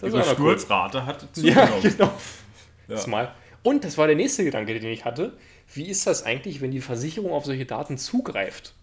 [0.00, 0.52] Das Ihre noch cool.
[0.58, 1.82] Sturzrate hat Ja, zugenommen.
[1.82, 2.04] genau.
[2.04, 2.12] Ja.
[2.88, 3.34] Das mal.
[3.62, 5.32] Und das war der nächste Gedanke, den ich hatte.
[5.72, 8.74] Wie ist das eigentlich, wenn die Versicherung auf solche Daten zugreift?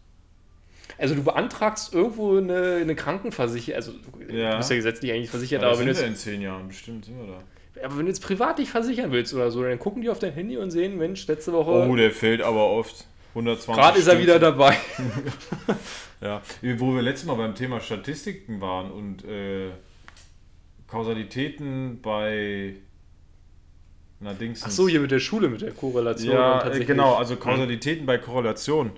[0.97, 3.91] Also du beantragst irgendwo eine, eine Krankenversicherung, also
[4.31, 4.51] Ja.
[4.51, 6.41] du bist ja gesetzlich eigentlich versichert, Ja, aber das wenn, du sind jetzt, in zehn
[6.41, 7.43] Jahren, bestimmt sind wir da.
[7.83, 10.33] Aber wenn du jetzt privat dich versichern willst oder so, dann gucken die auf dein
[10.33, 13.05] Handy und sehen, Mensch, letzte Woche, Oh, der fällt aber oft.
[13.33, 14.75] 120 gerade ist er wieder dabei.
[16.19, 16.41] Ja,
[16.79, 19.69] wo wir letztes Mal beim Thema Statistiken waren und äh,
[20.87, 22.75] Kausalitäten bei
[24.19, 24.63] na Dings.
[24.65, 26.33] Ach so, hier mit der Schule, mit der Korrelation.
[26.33, 28.91] Ja, äh, tatsächlich- genau, also Kausalitäten bei Korrelation.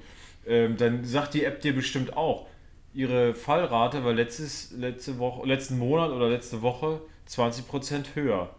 [0.47, 2.47] Ähm, dann sagt die App dir bestimmt auch,
[2.93, 8.49] ihre Fallrate war letztes, letzte Woche, letzten Monat oder letzte Woche 20% höher.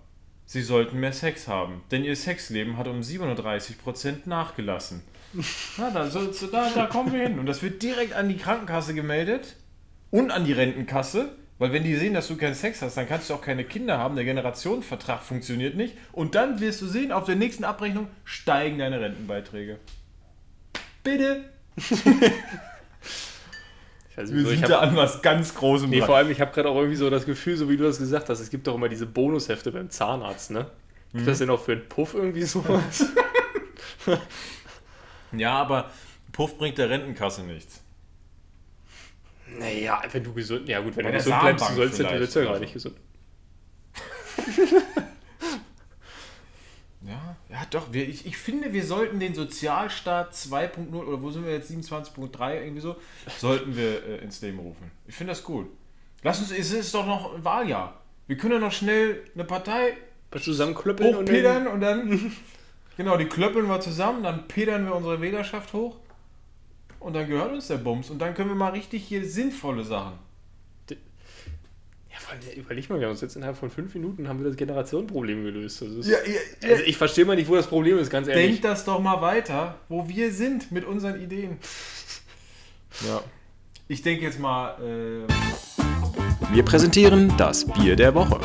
[0.53, 5.01] Sie sollten mehr Sex haben, denn ihr Sexleben hat um 37% nachgelassen.
[5.79, 7.39] Na, da, du, da, da kommen wir hin.
[7.39, 9.55] Und das wird direkt an die Krankenkasse gemeldet
[10.11, 13.31] und an die Rentenkasse, weil wenn die sehen, dass du keinen Sex hast, dann kannst
[13.31, 15.97] du auch keine Kinder haben, der Generationenvertrag funktioniert nicht.
[16.11, 19.79] Und dann wirst du sehen, auf der nächsten Abrechnung steigen deine Rentenbeiträge.
[21.05, 21.45] Bitte.
[24.17, 26.07] Nicht, Wir ich sind hab, da an was ganz Großem nee, dran.
[26.07, 28.29] vor allem, ich habe gerade auch irgendwie so das Gefühl, so wie du das gesagt
[28.29, 30.67] hast, es gibt doch immer diese Bonushefte beim Zahnarzt, ne?
[31.13, 31.27] Gibt Mhm.
[31.27, 33.07] das denn auch für einen Puff irgendwie sowas?
[35.33, 35.91] Ja, aber
[36.33, 37.83] Puff bringt der Rentenkasse nichts.
[39.59, 42.45] naja, wenn du gesund, ja gut, wenn Bei du gesund bleibst, sollst du bist ja
[42.45, 42.61] gar so.
[42.61, 42.97] nicht gesund.
[47.51, 47.93] Ja, doch.
[47.93, 52.61] Wir, ich, ich finde, wir sollten den Sozialstaat 2.0 oder wo sind wir jetzt 27.3
[52.61, 52.97] irgendwie so,
[53.39, 54.91] sollten wir äh, ins Leben rufen.
[55.07, 55.67] Ich finde das gut.
[56.23, 58.01] Lass uns, es ist doch noch ein Wahljahr.
[58.27, 59.97] Wir können ja noch schnell eine Partei
[60.39, 62.37] zusammenklöppeln und hochpedern dann, und dann,
[62.97, 65.97] genau, die klöppeln wir zusammen, dann pedern wir unsere Wählerschaft hoch
[67.01, 70.13] und dann gehört uns der Bums und dann können wir mal richtig hier sinnvolle Sachen.
[72.57, 75.83] Überleg mal, wir haben uns jetzt innerhalb von fünf Minuten haben wir das Generationenproblem gelöst.
[75.83, 76.75] Das ist, Ja, ja, ja.
[76.75, 78.47] also ich verstehe mal nicht, wo das Problem ist, ganz ehrlich.
[78.47, 81.59] Denk das doch mal weiter, wo wir sind mit unseren Ideen.
[83.07, 83.23] Ja.
[83.87, 88.41] Ich denke jetzt mal, äh, Wir präsentieren das Bier der Woche.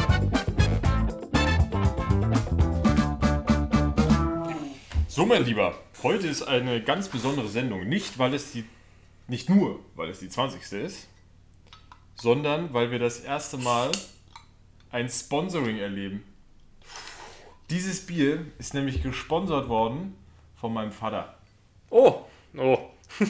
[5.08, 7.88] So, mein Lieber, heute ist eine ganz besondere Sendung.
[7.90, 8.66] Nicht, weil es die,
[9.28, 10.62] nicht nur, weil es die 20.
[10.74, 11.08] ist,
[12.16, 13.92] sondern weil wir das erste Mal
[14.92, 16.24] ein Sponsoring erleben.
[17.70, 20.16] Dieses Bier ist nämlich gesponsert worden
[20.56, 21.36] von meinem Vater.
[21.90, 22.22] Oh,
[22.58, 22.78] oh.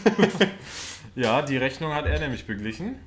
[1.16, 3.00] Ja, die Rechnung hat er nämlich beglichen.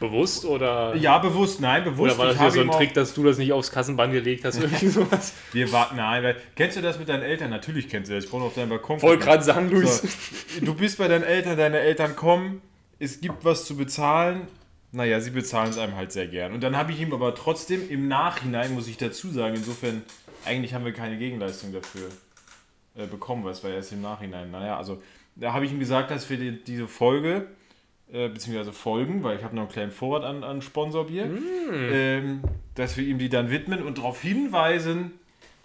[0.00, 2.14] Bewusst oder, Ja, bewusst, nein, bewusst.
[2.14, 4.58] oder war das habe so ein Trick, dass du das nicht aufs Kassenband gelegt hast?
[4.60, 5.32] Irgendwie sowas?
[5.52, 7.50] Wir warten, nein, weil, kennst du das mit deinen Eltern?
[7.50, 8.24] Natürlich kennst du das.
[8.24, 9.00] Ich wohne auf deinem Balkon.
[9.02, 10.02] Wollte gerade sagen, Luis.
[10.58, 12.60] So, du bist bei deinen Eltern, deine Eltern kommen,
[12.98, 14.48] es gibt was zu bezahlen.
[14.94, 16.52] Naja, sie bezahlen es einem halt sehr gern.
[16.52, 20.02] Und dann habe ich ihm aber trotzdem im Nachhinein, muss ich dazu sagen, insofern,
[20.44, 22.08] eigentlich haben wir keine Gegenleistung dafür
[22.96, 24.52] äh, bekommen, weil es war erst im Nachhinein.
[24.52, 25.02] Naja, also
[25.34, 27.48] da habe ich ihm gesagt, dass wir die, diese Folge,
[28.12, 31.28] äh, beziehungsweise Folgen, weil ich habe noch einen kleinen Vorrat an, an Sponsorbier,
[31.72, 32.42] ähm,
[32.76, 35.10] dass wir ihm die dann widmen und darauf hinweisen,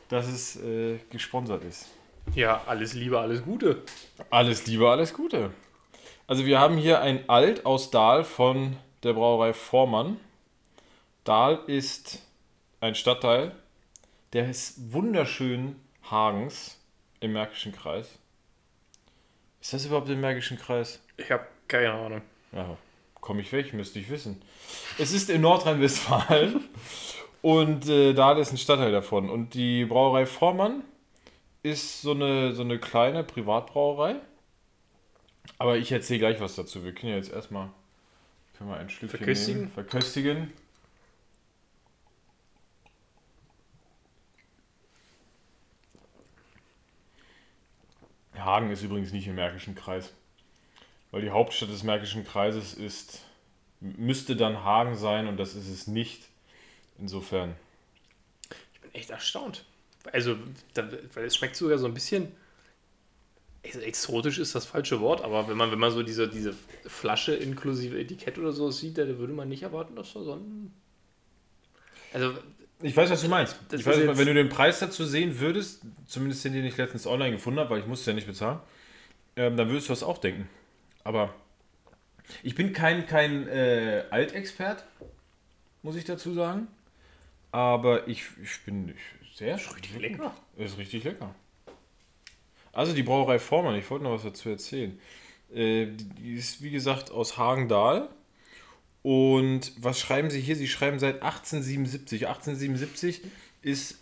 [0.07, 1.91] dass es äh, gesponsert ist.
[2.33, 3.83] Ja, alles Liebe, alles Gute.
[4.31, 5.51] Alles Liebe, alles Gute.
[6.25, 10.19] Also wir haben hier ein Alt aus Dahl von der Brauerei Vormann.
[11.23, 12.21] Dahl ist
[12.81, 13.55] ein Stadtteil
[14.33, 16.79] des wunderschönen Hagens
[17.19, 18.17] im Märkischen Kreis.
[19.61, 21.01] Ist das überhaupt im Märkischen Kreis?
[21.17, 22.21] Ich habe keine Ahnung.
[22.51, 22.77] Ja,
[23.19, 24.41] komme ich weg, müsste ich wissen.
[24.97, 26.63] Es ist in Nordrhein-Westfalen
[27.41, 29.29] und äh, Dahl ist ein Stadtteil davon.
[29.29, 30.83] Und die Brauerei Vormann
[31.61, 34.15] ist so eine, so eine kleine Privatbrauerei.
[35.57, 36.83] Aber ich erzähle gleich was dazu.
[36.83, 37.69] Wir können ja jetzt erstmal
[38.59, 39.59] können wir ein Schlückchen Verköstigen?
[39.61, 39.71] nehmen.
[39.71, 40.53] Verköstigen.
[48.37, 50.13] Hagen ist übrigens nicht im Märkischen Kreis.
[51.11, 53.23] Weil die Hauptstadt des Märkischen Kreises ist,
[53.79, 56.27] müsste dann Hagen sein und das ist es nicht.
[56.97, 57.55] Insofern.
[58.73, 59.63] Ich bin echt erstaunt.
[60.11, 60.35] Also,
[61.13, 62.33] weil es schmeckt sogar so ein bisschen.
[63.61, 66.53] Exotisch ist das falsche Wort, aber wenn man, wenn man so diese, diese
[66.85, 70.71] Flasche inklusive Etikett oder so sieht, da würde man nicht erwarten, dass da so ein.
[72.13, 72.33] Also,
[72.81, 73.57] Ich weiß, was du meinst.
[73.73, 77.31] Ich weiß, wenn du den Preis dazu sehen würdest, zumindest den, den ich letztens online
[77.31, 78.59] gefunden habe, weil ich musste es ja nicht bezahlen,
[79.35, 80.47] ähm, dann würdest du das auch denken.
[81.03, 81.33] Aber
[82.43, 84.85] ich bin kein, kein äh, Altexpert,
[85.81, 86.67] muss ich dazu sagen.
[87.51, 90.33] Aber ich, ich bin ich, sehr richtig lecker.
[90.57, 91.33] Ist richtig lecker.
[92.73, 94.99] Also die Brauerei Vormann, ich wollte noch was dazu erzählen.
[95.53, 98.09] Äh, die- ist wie gesagt aus Hagendahl.
[99.01, 100.55] Und was schreiben sie hier?
[100.55, 102.27] Sie schreiben seit 1877.
[102.27, 103.21] 1877
[103.61, 103.93] ist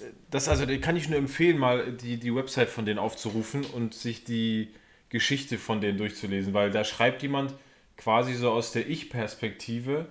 [0.00, 3.64] äh, das, also da kann ich nur empfehlen, mal die, die Website von denen aufzurufen
[3.64, 4.68] und sich die
[5.08, 7.54] Geschichte von denen durchzulesen, weil da schreibt jemand
[7.96, 10.06] quasi so aus der Ich-Perspektive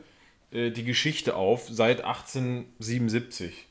[0.51, 3.67] äh, die Geschichte auf seit 1877.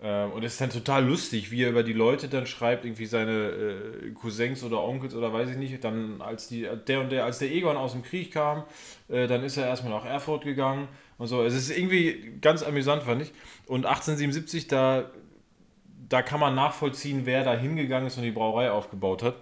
[0.00, 3.06] Ähm, und es ist dann total lustig, wie er über die Leute dann schreibt, irgendwie
[3.06, 5.82] seine äh, Cousins oder Onkels oder weiß ich nicht.
[5.82, 8.64] Dann als die, der und der, als der Egon aus dem Krieg kam,
[9.08, 11.42] äh, dann ist er erstmal nach Erfurt gegangen und so.
[11.42, 13.32] Es ist irgendwie ganz amüsant, fand ich.
[13.66, 15.10] Und 1877, da,
[16.08, 19.34] da kann man nachvollziehen, wer da hingegangen ist und die Brauerei aufgebaut hat.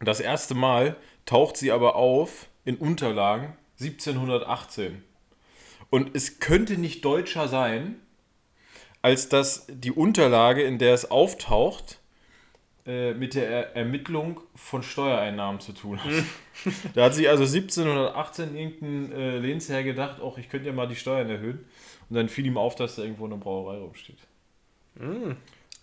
[0.00, 5.02] Das erste Mal taucht sie aber auf in Unterlagen 1718.
[5.90, 7.96] Und es könnte nicht deutscher sein,
[9.04, 12.00] als dass die Unterlage, in der es auftaucht,
[12.86, 16.24] äh, mit der er Ermittlung von Steuereinnahmen zu tun hat.
[16.94, 20.96] da hat sich also 1718 irgendein äh, Lehnsherr gedacht, auch ich könnte ja mal die
[20.96, 21.66] Steuern erhöhen.
[22.08, 24.20] Und dann fiel ihm auf, dass da irgendwo eine Brauerei rumsteht.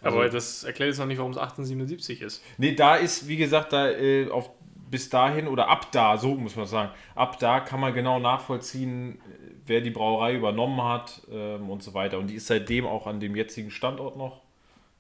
[0.02, 2.44] aber das erklärt jetzt noch nicht, warum es 1877 ist.
[2.58, 4.50] Nee, da ist, wie gesagt, da äh, auf,
[4.90, 9.22] bis dahin oder ab da, so muss man sagen, ab da kann man genau nachvollziehen,
[9.66, 12.20] wer die Brauerei übernommen hat ähm, und so weiter.
[12.20, 14.42] Und die ist seitdem auch an dem jetzigen Standort noch.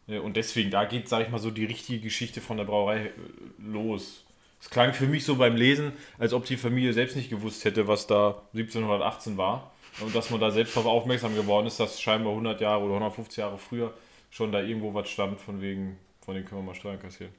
[0.07, 3.07] Äh, und deswegen, da geht, sage ich mal, so die richtige Geschichte von der Brauerei
[3.07, 3.11] äh,
[3.59, 4.25] los.
[4.59, 7.87] Es klang für mich so beim Lesen, als ob die Familie selbst nicht gewusst hätte,
[7.87, 9.71] was da 1718 war.
[9.99, 13.37] Und dass man da selbst darauf aufmerksam geworden ist, dass scheinbar 100 Jahre oder 150
[13.37, 13.93] Jahre früher
[14.29, 17.33] schon da irgendwo was stand, von wegen, von denen können wir mal Steuern kassieren.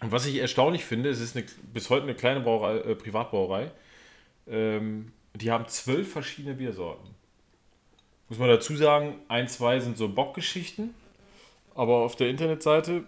[0.00, 3.72] Und was ich erstaunlich finde, es ist eine, bis heute eine kleine Brauerei, äh, Privatbrauerei.
[4.46, 7.14] Ähm, die haben zwölf verschiedene Biersorten.
[8.28, 10.94] Muss man dazu sagen, ein, zwei sind so Bockgeschichten.
[11.74, 13.04] Aber auf der Internetseite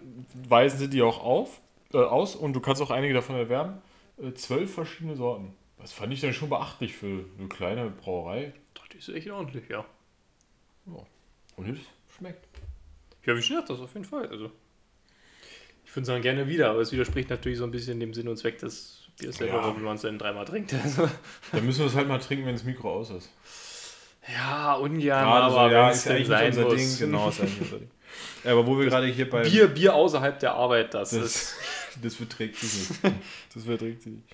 [0.47, 1.59] weisen sie die auch auf,
[1.93, 3.81] äh, aus und du kannst auch einige davon erwerben.
[4.17, 5.53] Äh, zwölf verschiedene Sorten.
[5.77, 8.53] Das fand ich dann schon beachtlich für eine kleine Brauerei.
[8.73, 9.85] Das ist echt ordentlich, ja.
[11.57, 11.79] Und es
[12.15, 12.47] schmeckt.
[13.25, 14.27] Ja, wie schmeckt das auf jeden Fall.
[14.27, 14.51] Also,
[15.83, 18.27] ich finde es dann gerne wieder, aber es widerspricht natürlich so ein bisschen dem Sinn
[18.27, 19.75] und Zweck des Biers selber, Ja.
[19.75, 20.73] wenn man es dann dreimal trinkt.
[21.51, 23.29] Dann müssen wir es halt mal trinken, wenn das Mikro aus ist.
[24.27, 26.75] ja, ungern, Gerade so, aber ja, wenn es ist ja denn sein unser muss.
[26.75, 26.97] Ding.
[26.99, 27.91] Genau, ist eigentlich unser Ding.
[28.43, 29.43] Ja, aber wo wir gerade hier bei.
[29.43, 31.23] Bier, Bier außerhalb der Arbeit, das, ist.
[31.23, 31.55] Das,
[32.01, 33.01] das verträgt sich nicht.
[33.53, 34.25] Das verträgt sich nicht.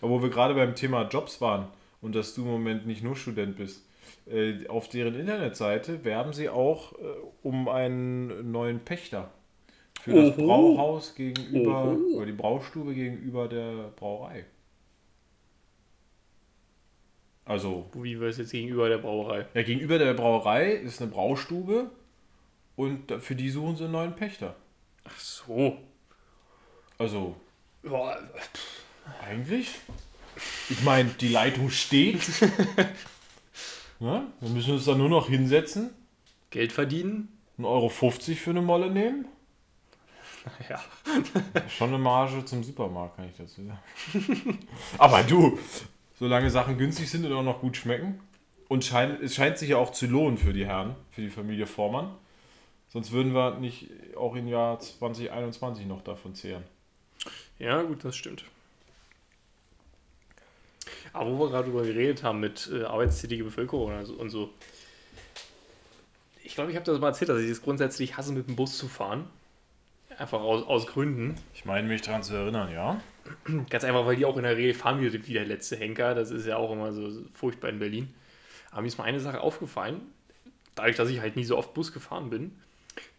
[0.00, 1.68] Aber wo wir gerade beim Thema Jobs waren
[2.00, 3.82] und dass du im Moment nicht nur Student bist,
[4.30, 6.96] äh, auf deren Internetseite werben sie auch äh,
[7.42, 9.30] um einen neuen Pächter
[10.02, 10.46] für das Oho.
[10.46, 12.16] Brauhaus gegenüber, Oho.
[12.16, 14.44] oder die Braustube gegenüber der Brauerei.
[17.44, 19.46] Also, Wie wir es jetzt gegenüber der Brauerei.
[19.54, 21.90] ja, gegenüber der Brauerei ist eine Braustube
[22.76, 24.54] und für die suchen sie einen neuen Pächter.
[25.04, 25.78] Ach so.
[26.98, 27.36] Also,
[27.82, 28.18] Ja,
[29.26, 29.70] Eigentlich?
[30.68, 32.20] Ich meine, die Leitung steht.
[34.00, 35.90] ja, wir müssen uns da nur noch hinsetzen,
[36.50, 37.28] Geld verdienen?
[37.58, 39.24] 1,50 Euro für eine Molle nehmen.
[40.68, 40.80] Ja.
[41.68, 44.58] Schon eine Marge zum Supermarkt, kann ich dazu sagen.
[44.98, 45.58] Aber du,
[46.18, 48.20] solange Sachen günstig sind und auch noch gut schmecken,
[48.68, 51.66] und schein, es scheint sich ja auch zu lohnen für die Herren, für die Familie
[51.66, 52.10] Vormann,
[52.88, 56.64] sonst würden wir nicht auch im Jahr 2021 noch davon zehren.
[57.58, 58.44] Ja, gut, das stimmt.
[61.12, 64.50] Aber wo wir gerade drüber geredet haben mit äh, arbeitstätige Bevölkerung und so, und so.
[66.44, 68.76] Ich glaube, ich habe das mal erzählt, dass ich es grundsätzlich hasse, mit dem Bus
[68.76, 69.28] zu fahren.
[70.18, 71.36] Einfach aus, aus Gründen.
[71.54, 73.00] Ich meine mich daran zu erinnern, ja.
[73.70, 76.14] Ganz einfach, weil die auch in der Regel fahren wie wie der letzte Henker.
[76.16, 78.12] Das ist ja auch immer so furchtbar in Berlin.
[78.72, 80.00] Aber mir ist mal eine Sache aufgefallen.
[80.74, 82.52] Dadurch, dass ich halt nie so oft Bus gefahren bin.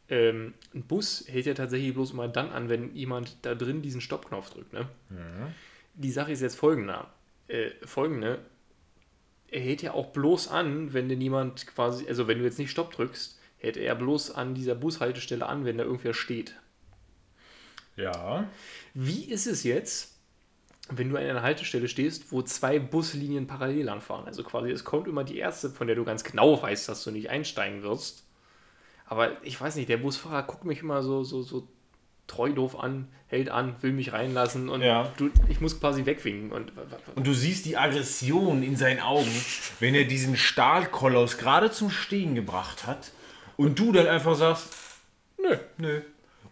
[0.09, 4.01] Ähm, ein Bus hält ja tatsächlich bloß immer dann an, wenn jemand da drin diesen
[4.01, 4.73] Stoppknopf drückt.
[4.73, 4.87] Ne?
[5.93, 7.05] Die Sache ist jetzt folgende.
[7.47, 8.39] Äh, folgende.
[9.47, 12.71] Er hält ja auch bloß an, wenn denn jemand quasi, also wenn du jetzt nicht
[12.71, 16.55] Stopp drückst, hält er bloß an dieser Bushaltestelle an, wenn da irgendwer steht.
[17.99, 18.47] Ja.
[18.93, 20.15] Wie ist es jetzt,
[20.89, 24.25] wenn du an einer Haltestelle stehst, wo zwei Buslinien parallel langfahren?
[24.25, 27.11] Also quasi, es kommt immer die erste, von der du ganz genau weißt, dass du
[27.11, 28.23] nicht einsteigen wirst.
[29.05, 31.67] Aber ich weiß nicht, der Busfahrer guckt mich immer so, so, so
[32.27, 35.11] treu doof an, hält an, will mich reinlassen und Ja.
[35.17, 36.51] du, ich muss quasi wegwinken.
[36.51, 36.71] Und
[37.15, 39.31] Und du siehst die Aggression in seinen Augen,
[39.79, 43.11] wenn er diesen Stahlkoloss gerade zum Stehen gebracht hat
[43.57, 44.69] und du dann einfach sagst,
[45.41, 46.01] nö, nö.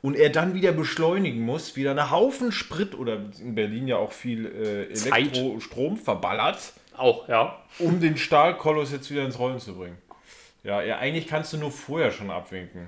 [0.08, 4.14] Und er dann wieder beschleunigen muss, wieder einen Haufen Sprit oder in Berlin ja auch
[4.14, 4.84] viel äh.
[5.10, 7.62] Elektrostrom verballert, auch, ja.
[7.80, 9.98] um den Stahlkoloss jetzt wieder ins Rollen zu bringen.
[10.64, 12.88] Ja, ja, eigentlich kannst du nur vorher schon abwinken.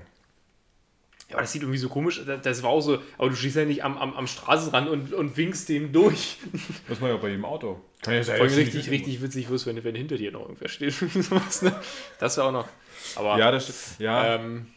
[1.28, 3.56] Ja, aber das sieht irgendwie so komisch, das- das war auch so, aber du stehst
[3.56, 6.38] ja nicht am, am, am Straßenrand und, und winkst dem durch.
[6.88, 7.80] Das macht ja bei jedem Auto.
[8.02, 10.94] Kann ja sein, richtig, richtig witzig wirst, wenn, wenn hinter dir noch irgendwer steht.
[11.62, 11.74] Ne?
[12.18, 12.68] Das wäre auch noch.
[13.16, 14.00] Aber Ja, das stimmt.
[14.00, 14.68] Ja, ähm,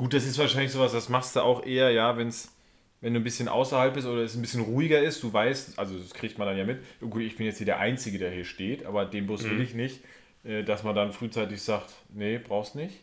[0.00, 2.56] Gut, das ist wahrscheinlich sowas, das machst du auch eher, ja, wenn's,
[3.02, 5.98] wenn du ein bisschen außerhalb bist oder es ein bisschen ruhiger ist, du weißt, also
[5.98, 8.46] das kriegt man dann ja mit, gut, ich bin jetzt hier der Einzige, der hier
[8.46, 10.00] steht, aber den Bus will ich nicht,
[10.42, 12.98] äh, dass man dann frühzeitig sagt, nee, brauchst nicht.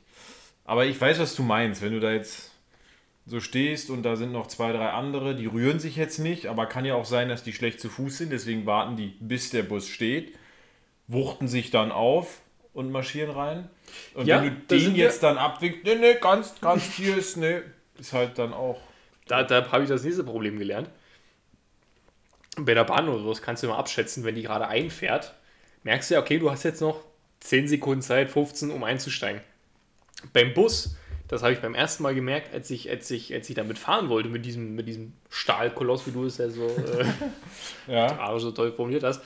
[0.65, 2.49] Aber ich weiß, was du meinst, wenn du da jetzt
[3.27, 6.65] so stehst und da sind noch zwei, drei andere, die rühren sich jetzt nicht, aber
[6.65, 9.61] kann ja auch sein, dass die schlecht zu Fuß sind, deswegen warten die, bis der
[9.61, 10.33] Bus steht,
[11.07, 12.41] wuchten sich dann auf
[12.77, 13.69] und marschieren rein.
[14.13, 17.61] Und Ja, wenn du den jetzt dann abwinkst, nee, nee, ganz, ganz hier ist, nee,
[17.99, 18.79] ist halt dann auch.
[19.27, 20.87] da, da habe ich das nächste Problem gelernt.
[22.55, 25.33] Bei der Bahn oder sowas kannst du immer abschätzen, wenn die gerade einfährt,
[25.83, 27.03] merkst du ja, okay, du hast jetzt noch
[27.39, 29.41] 10 Sekunden Zeit, 15, um einzusteigen.
[30.33, 30.95] Beim Bus,
[31.27, 34.09] das habe ich beim ersten Mal gemerkt, als ich, als ich, als ich damit fahren
[34.09, 37.05] wollte, mit diesem, mit diesem Stahlkoloss, wie du es ja so äh,
[37.91, 38.37] Ja.
[38.39, 39.23] so toll formuliert hast,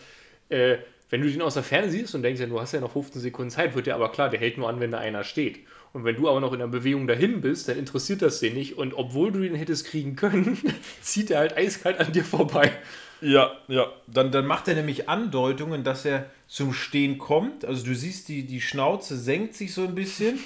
[0.48, 0.78] äh,
[1.12, 3.22] wenn du den aus der Ferne siehst und denkst, ja, du hast ja noch 15
[3.22, 5.60] Sekunden Zeit, wird dir aber klar, der hält nur an, wenn da einer steht.
[5.92, 8.78] Und wenn du aber noch in der Bewegung dahin bist, dann interessiert das den nicht.
[8.78, 10.58] Und obwohl du den hättest kriegen können,
[11.02, 12.72] zieht er halt eiskalt an dir vorbei.
[13.20, 13.92] Ja, ja.
[14.08, 17.66] Dann, dann macht er nämlich Andeutungen, dass er zum Stehen kommt.
[17.66, 20.40] Also du siehst, die, die Schnauze senkt sich so ein bisschen.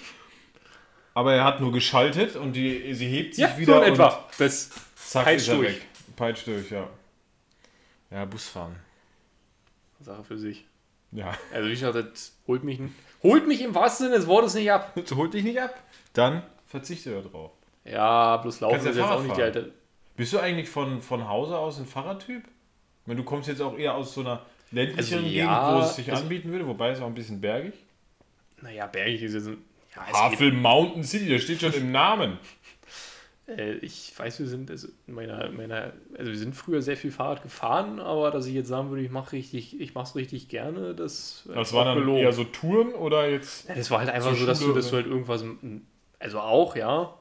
[1.14, 4.28] Aber er hat nur geschaltet und die, sie hebt sich wieder so in und etwa.
[4.40, 5.68] Das zack Peitscht durch.
[5.68, 5.82] weg.
[6.16, 6.90] Peitscht durch, ja.
[8.10, 8.76] Ja, Busfahren.
[10.00, 10.66] Sache für sich.
[11.12, 11.34] Ja.
[11.54, 12.80] Also wie gesagt, das holt mich,
[13.24, 14.92] holt mich im wahrsten Sinne des Wortes nicht ab.
[14.96, 15.74] Das holt dich nicht ab.
[16.14, 17.52] Dann verzichte da drauf.
[17.86, 19.72] Ja, bloß laufen ist jetzt auch Fahrrad nicht die alte.
[20.18, 22.44] Bist du eigentlich von, von Hause aus ein Fahrradtyp?
[22.44, 24.42] Ich meine, du kommst jetzt auch eher aus so einer
[24.72, 27.40] ländlichen Also, Gegend, ja, wo es sich also- anbieten würde, wobei es auch ein bisschen
[27.40, 27.74] bergig.
[28.62, 29.58] Naja, bergig ist jetzt ein.
[29.96, 30.32] Ja.
[30.32, 32.38] Havel Mountain City, das steht schon im Namen.
[33.48, 36.98] Äh, ich weiß, wir sind also in meiner, in meiner, also wir sind früher sehr
[36.98, 40.16] viel Fahrrad gefahren, aber dass ich jetzt sagen würde, ich mache richtig, ich mache es
[40.16, 42.22] richtig gerne, das, Das waren dann gelogen.
[42.24, 43.68] eher so Touren oder jetzt.
[43.70, 45.44] Ja, das war halt einfach so, dass du, dass du halt irgendwas,
[46.20, 47.14] also auch, ja,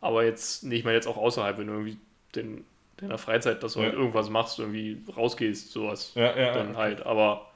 [0.00, 1.98] aber jetzt, nicht mal jetzt auch außerhalb, wenn du irgendwie
[2.34, 2.64] den,
[2.98, 3.98] deiner Freizeit, dass du halt Ja.
[3.98, 6.12] irgendwas machst, irgendwie rausgehst, sowas.
[6.14, 6.76] Ja, ja, Dann ja.
[6.78, 7.46] halt, aber.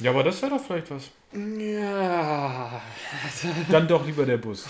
[0.00, 1.10] Ja, aber das wäre doch vielleicht was.
[1.32, 2.80] Ja.
[3.70, 4.66] Dann doch lieber der Bus.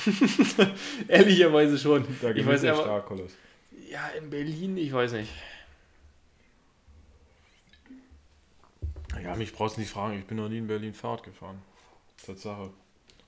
[1.09, 2.07] Ehrlicherweise schon.
[2.20, 3.33] Da ich weiß aber, Starkoloss.
[3.91, 5.33] ja, in Berlin, ich weiß nicht.
[9.22, 10.18] Ja, mich brauchst du nicht fragen.
[10.18, 11.62] Ich bin noch nie in Berlin Fahrrad gefahren.
[12.25, 12.70] Tatsache.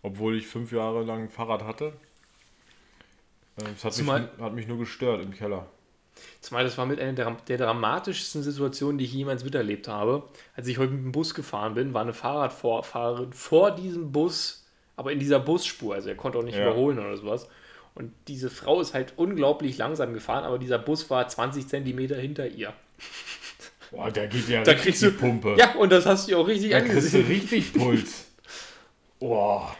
[0.02, 1.92] Obwohl ich fünf Jahre lang ein Fahrrad hatte.
[3.58, 5.66] Äh, Es hat, mich, hat mich nur gestört im Keller.
[6.40, 10.22] Zumal das war mit einer der, der dramatischsten Situationen, die ich jemals miterlebt habe.
[10.54, 14.64] Als ich heute mit dem Bus gefahren bin, war eine Fahrradfahrerin vor diesem Bus,
[14.96, 15.94] aber in dieser Busspur.
[15.94, 16.66] Also er konnte auch nicht Ja.
[16.66, 17.48] überholen oder sowas.
[17.94, 22.46] Und diese Frau ist halt unglaublich langsam gefahren, aber dieser Bus war 20 Zentimeter hinter
[22.46, 22.72] ihr.
[23.90, 25.56] Boah, da geht ja Da richtig kriegst die du- Pumpe.
[25.58, 27.26] Ja, und das hast du auch richtig Da kriegst du angesehen.
[27.26, 28.26] richtig Puls.
[29.20, 29.74] Boah.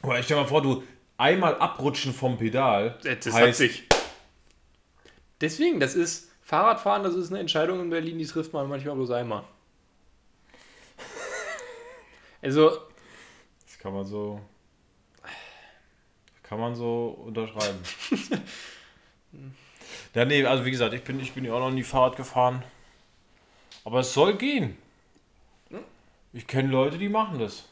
[0.00, 0.82] Boah, ich stell mal vor, du
[1.18, 2.98] einmal abrutschen vom Pedal.
[3.02, 3.82] Das hat heißt, sich.
[5.40, 9.10] Deswegen, das ist Fahrradfahren, das ist eine Entscheidung in Berlin, die trifft man manchmal bloß
[9.10, 9.44] einmal.
[12.42, 12.78] Also,
[13.66, 14.40] Das kann man so.
[16.42, 17.78] Kann man so unterschreiben.
[20.14, 22.62] ja, nee, also wie gesagt, ich bin, ich bin ja auch noch nie Fahrrad gefahren.
[23.84, 24.76] Aber es soll gehen.
[26.32, 27.64] Ich kenne Leute, die machen das.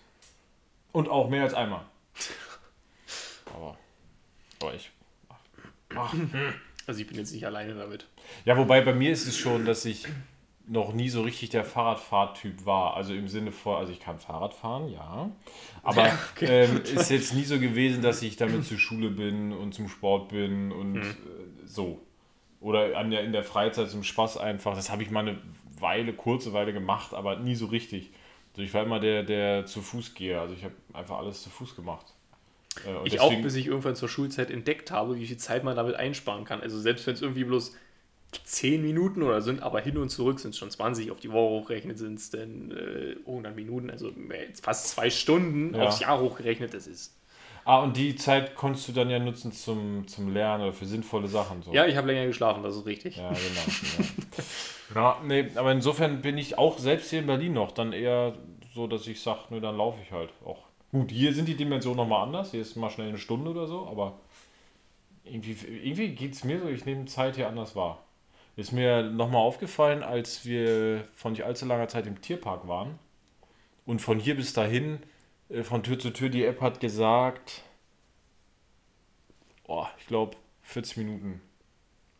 [0.90, 1.84] Und auch mehr als einmal.
[3.54, 3.76] Aber.
[4.60, 4.90] Aber ich.
[5.94, 6.14] Ach,
[6.86, 8.06] also ich bin jetzt nicht alleine damit.
[8.44, 10.06] Ja, wobei bei mir ist es schon, dass ich
[10.66, 12.96] noch nie so richtig der Fahrradfahrtyp war.
[12.96, 15.30] Also im Sinne von, also ich kann Fahrrad fahren, ja.
[15.82, 16.64] Aber Ja, okay.
[16.64, 20.30] ähm, ist jetzt nie so gewesen, dass ich damit zur Schule bin und zum Sport
[20.30, 21.14] bin und äh,
[21.66, 22.00] so.
[22.60, 24.74] Oder an der, in der Freizeit zum Spaß einfach.
[24.74, 25.38] Das habe ich mal eine
[25.78, 28.10] Weile, kurze Weile gemacht, aber nie so richtig.
[28.52, 30.40] Also ich war immer der, der zu Fuß gehe.
[30.40, 32.06] Also ich habe einfach alles zu Fuß gemacht.
[32.86, 35.76] Äh, und Ich auch, bis ich irgendwann zur Schulzeit entdeckt habe, wie viel Zeit man
[35.76, 36.60] damit einsparen kann.
[36.60, 37.74] Also selbst wenn es irgendwie bloß
[38.44, 41.60] 10 Minuten oder sind, aber hin und zurück sind es schon 20, auf die Woche
[41.62, 44.10] hochgerechnet sind es dann äh, 100 Minuten, also
[44.60, 45.82] fast zwei Stunden Ja.
[45.82, 47.14] aufs Jahr hochgerechnet, das ist.
[47.64, 51.28] Ah, und die Zeit konntest du dann ja nutzen zum, zum Lernen oder für sinnvolle
[51.28, 51.62] Sachen.
[51.62, 51.72] So.
[51.72, 53.16] Ja, ich habe länger geschlafen, das ist richtig.
[53.16, 53.40] Ja, genau.
[54.94, 55.00] ja.
[55.00, 58.34] ja, nee, aber insofern bin ich auch selbst hier in Berlin noch dann eher
[58.74, 60.64] so, dass ich sage, nö, dann laufe ich halt auch.
[60.94, 62.52] Gut, hier sind die Dimensionen nochmal anders.
[62.52, 64.20] Hier ist mal schnell eine Stunde oder so, aber
[65.24, 68.04] irgendwie, irgendwie geht es mir so, ich nehme Zeit hier anders wahr.
[68.54, 72.96] Ist mir nochmal aufgefallen, als wir von nicht allzu langer Zeit im Tierpark waren
[73.84, 75.00] und von hier bis dahin,
[75.48, 77.62] äh, von Tür zu Tür, die App hat gesagt,
[79.66, 81.40] oh, ich glaube 40 Minuten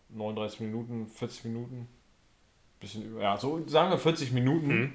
[0.08, 1.86] 39 Minuten, 40 Minuten,
[2.80, 4.94] bisschen über, ja, so sagen wir 40 Minuten.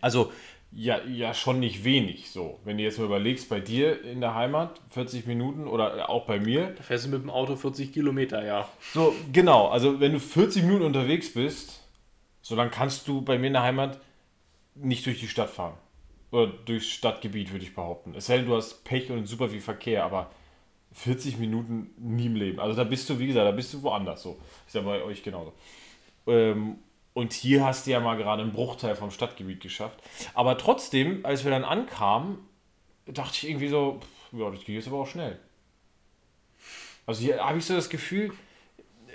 [0.00, 0.32] Also
[0.74, 2.58] ja, ja schon nicht wenig so.
[2.64, 6.40] Wenn du jetzt mal überlegst, bei dir in der Heimat 40 Minuten oder auch bei
[6.40, 6.68] mir.
[6.76, 8.68] Da fährst du mit dem Auto 40 Kilometer, ja.
[8.92, 11.82] So, genau, also wenn du 40 Minuten unterwegs bist,
[12.40, 14.00] so dann kannst du bei mir in der Heimat
[14.74, 15.74] nicht durch die Stadt fahren.
[16.30, 18.14] Oder durchs Stadtgebiet, würde ich behaupten.
[18.14, 20.30] Es sei denn, du hast Pech und super viel Verkehr, aber
[20.92, 22.58] 40 Minuten nie im Leben.
[22.58, 24.38] Also da bist du, wie gesagt, da bist du woanders so.
[24.66, 25.52] Ist ja bei euch genauso.
[26.26, 26.78] Ähm,
[27.14, 30.02] und hier hast du ja mal gerade einen Bruchteil vom Stadtgebiet geschafft.
[30.34, 32.38] Aber trotzdem, als wir dann ankamen,
[33.06, 35.38] dachte ich irgendwie so, pff, ja, das geht jetzt aber auch schnell.
[37.06, 38.32] Also hier habe ich so das Gefühl,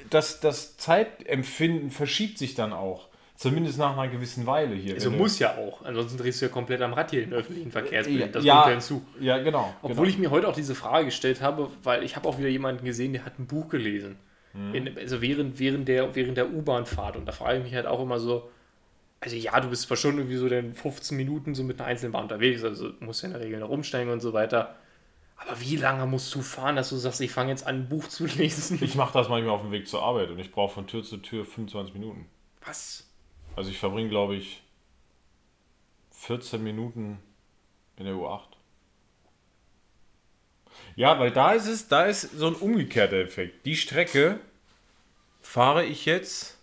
[0.10, 3.08] dass das Zeitempfinden verschiebt sich dann auch.
[3.36, 4.96] Zumindest nach einer gewissen Weile hier.
[4.96, 8.32] Also muss ja auch, ansonsten drehst du ja komplett am Rad hier in öffentlichen Verkehrsmitteln.
[8.32, 9.06] Das ja, kommt ja hinzu.
[9.20, 9.76] Ja, genau.
[9.84, 10.08] Obwohl genau.
[10.08, 13.14] ich mir heute auch diese Frage gestellt habe, weil ich habe auch wieder jemanden gesehen,
[13.14, 14.18] der hat ein Buch gelesen.
[14.58, 14.76] Mhm.
[14.76, 17.16] In, also während, während der, während der U-Bahn-Fahrt.
[17.16, 18.50] Und da frage ich mich halt auch immer so,
[19.20, 22.24] also ja, du bist zwar schon irgendwie so dann 15 Minuten so mit einer Einzelbahn
[22.24, 24.76] unterwegs, also musst ja in der Regel noch umsteigen und so weiter.
[25.38, 28.08] Aber wie lange musst du fahren, dass du sagst, ich fange jetzt an, ein Buch
[28.08, 28.80] zu lesen?
[28.82, 31.18] Ich mache das manchmal auf dem Weg zur Arbeit und ich brauche von Tür zu
[31.18, 32.26] Tür 25 Minuten.
[32.66, 33.08] Was?
[33.56, 34.64] Also ich verbringe, glaube ich,
[36.12, 37.20] 14 Minuten
[37.98, 38.57] in der U8.
[40.98, 43.68] Ja, weil da ist es, da ist so ein umgekehrter Effekt.
[43.68, 44.40] Die Strecke
[45.42, 46.58] fahre ich jetzt,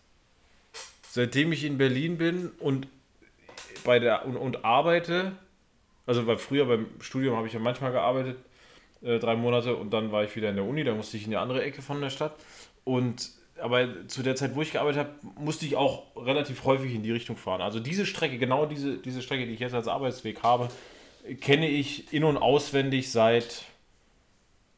[1.08, 2.88] seitdem ich in Berlin bin und
[3.84, 5.32] bei der und, und arbeite.
[6.04, 8.36] Also weil früher beim Studium habe ich ja manchmal gearbeitet,
[9.02, 11.30] äh, drei Monate und dann war ich wieder in der Uni, da musste ich in
[11.30, 12.34] die andere Ecke von der Stadt.
[12.82, 13.30] Und
[13.60, 17.12] aber zu der Zeit, wo ich gearbeitet habe, musste ich auch relativ häufig in die
[17.12, 17.60] Richtung fahren.
[17.60, 20.70] Also diese Strecke, genau diese, diese Strecke, die ich jetzt als Arbeitsweg habe,
[21.40, 23.64] kenne ich in- und auswendig seit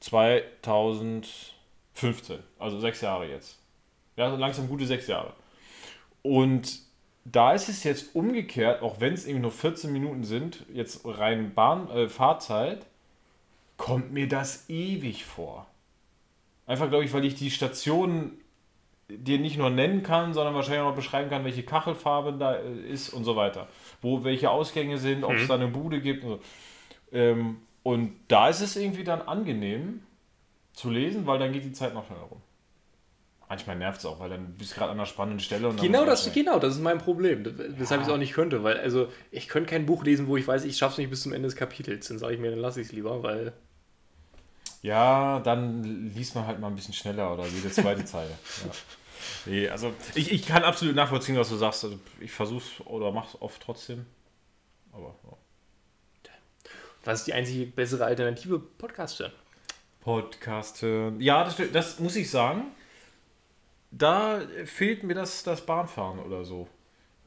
[0.00, 1.56] 2005
[1.96, 3.58] 15, also sechs Jahre jetzt.
[4.16, 5.32] Ja, so langsam gute sechs Jahre.
[6.22, 6.80] Und
[7.24, 11.54] da ist es jetzt umgekehrt, auch wenn es irgendwie nur 14 Minuten sind, jetzt rein
[11.54, 12.86] Bahn, äh, Fahrzeit,
[13.78, 15.66] kommt mir das ewig vor.
[16.66, 18.38] Einfach, glaube ich, weil ich die Stationen
[19.08, 22.78] dir nicht nur nennen kann, sondern wahrscheinlich auch noch beschreiben kann, welche Kachelfarbe da äh,
[22.90, 23.68] ist und so weiter.
[24.02, 25.48] Wo welche Ausgänge sind, ob es Mhm.
[25.48, 26.40] da eine Bude gibt und so.
[27.12, 30.02] Ähm, und da ist es irgendwie dann angenehm
[30.72, 32.42] zu lesen, weil dann geht die Zeit noch schneller rum.
[33.48, 36.04] Manchmal nervt es auch, weil dann bist du gerade an einer spannenden Stelle und Genau
[36.04, 39.08] das, genau, das ist mein Problem, das- weshalb ich es auch nicht könnte, weil also
[39.30, 41.46] ich könnte kein Buch lesen, wo ich weiß, ich schaffe es nicht bis zum Ende
[41.46, 42.08] des Kapitels.
[42.08, 43.52] Dann sage ich mir, dann lasse ich es lieber, weil
[44.82, 48.30] Ja, dann liest man halt mal ein bisschen schneller oder jede zweite Zeile.
[48.30, 48.70] Ja.
[49.46, 51.84] Nee, also ich, ich kann absolut nachvollziehen, was du sagst.
[51.84, 54.06] Also ich versuch's oder mach's oft trotzdem.
[54.92, 55.36] Aber ja.
[57.06, 59.32] Das ist die einzige bessere Alternative Podcast hören.
[60.00, 61.20] Podcast hören.
[61.20, 62.64] Ja, das, das muss ich sagen.
[63.90, 66.68] Da fehlt mir das, das Bahnfahren oder so.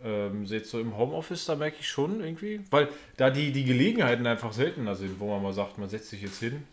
[0.03, 4.25] Ähm, jetzt so im Homeoffice, da merke ich schon irgendwie, weil da die, die Gelegenheiten
[4.27, 6.63] einfach seltener sind, wo man mal sagt, man setzt sich jetzt hin.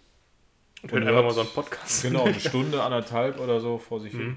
[0.82, 2.02] Und hört Und einfach hört- mal so einen Podcast.
[2.02, 4.36] Genau, eine Stunde, anderthalb oder so vor sich hin.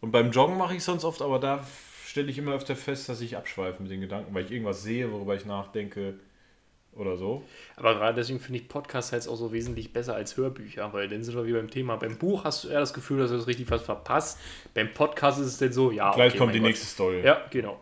[0.00, 1.64] Und beim Joggen mache ich sonst oft, aber da
[2.04, 5.10] stelle ich immer öfter fest, dass ich abschweife mit den Gedanken, weil ich irgendwas sehe,
[5.12, 6.14] worüber ich nachdenke
[6.96, 7.42] oder so.
[7.76, 11.22] Aber gerade deswegen finde ich Podcasts halt auch so wesentlich besser als Hörbücher, weil dann
[11.24, 11.96] sind wir wie beim Thema.
[11.96, 14.38] Beim Buch hast du eher das Gefühl, dass du das richtig was verpasst.
[14.74, 16.12] Beim Podcast ist es dann so, ja.
[16.12, 16.68] Gleich okay, kommt die Gott.
[16.68, 17.22] nächste Story.
[17.24, 17.80] Ja, genau.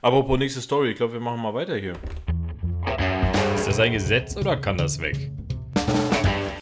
[0.00, 1.94] Apropos nächste Story, ich glaube, wir machen mal weiter hier.
[3.54, 5.30] Ist das ein Gesetz oder kann das weg?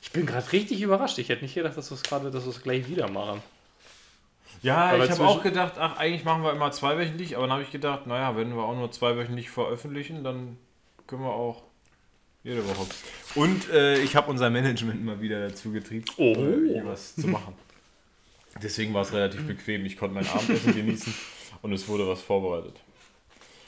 [0.03, 1.19] Ich bin gerade richtig überrascht.
[1.19, 3.43] Ich hätte nicht gedacht, dass wir es gerade, dass wir es gleich wieder machen.
[4.63, 7.63] Ja, Aber ich habe auch gedacht, ach, eigentlich machen wir immer zweiwöchentlich, aber dann habe
[7.63, 10.57] ich gedacht, naja, wenn wir auch nur zweiwöchentlich veröffentlichen, dann
[11.07, 11.65] können wir auch
[12.45, 12.87] jede Woche.
[13.35, 16.35] Und äh, ich habe unser Management mal wieder dazu getrieben, Oh.
[16.35, 17.55] äh, was zu machen.
[18.63, 19.85] Deswegen war es relativ bequem.
[19.85, 21.13] Ich konnte mein Abendessen genießen
[21.63, 22.77] und es wurde was vorbereitet.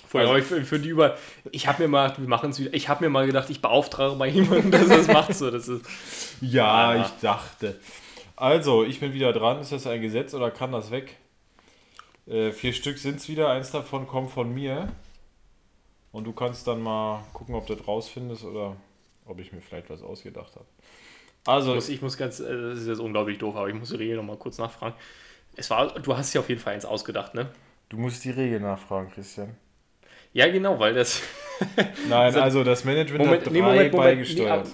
[0.09, 1.17] Vor Also- für, für die über.
[1.51, 2.73] Ich habe mir mal, wir machen es wieder.
[2.73, 5.35] Ich habe mir mal gedacht, ich beauftrage mal jemanden, dass er das macht.
[5.35, 5.83] So, das ist.
[6.41, 7.01] Ja, Ah.
[7.01, 7.81] ich dachte.
[8.37, 9.59] Also, ich bin wieder dran.
[9.61, 11.17] Ist das ein Gesetz oder kann das weg?
[12.29, 13.49] Äh, vier Stück sind es wieder.
[13.51, 14.89] Eins davon kommt von mir.
[16.17, 18.75] Und du kannst dann mal gucken, ob du das rausfindest oder
[19.27, 20.65] ob ich mir vielleicht was ausgedacht habe.
[21.45, 23.97] Also, muss, ich muss ganz, äh, das ist jetzt unglaublich doof, aber ich muss die
[23.97, 24.95] Regel nochmal kurz nachfragen.
[25.57, 27.51] Es war, du hast ja auf jeden Fall eins ausgedacht, ne?
[27.91, 29.57] du musst die Regel nachfragen, Christian.
[30.33, 31.21] Ja, genau, weil das.
[32.09, 34.67] Nein, also das Management Moment, hat drei nee, Moment, Moment, beigesteuert.
[34.69, 34.73] nee,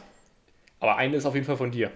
[0.79, 1.91] aber eine ist auf jeden Fall von dir.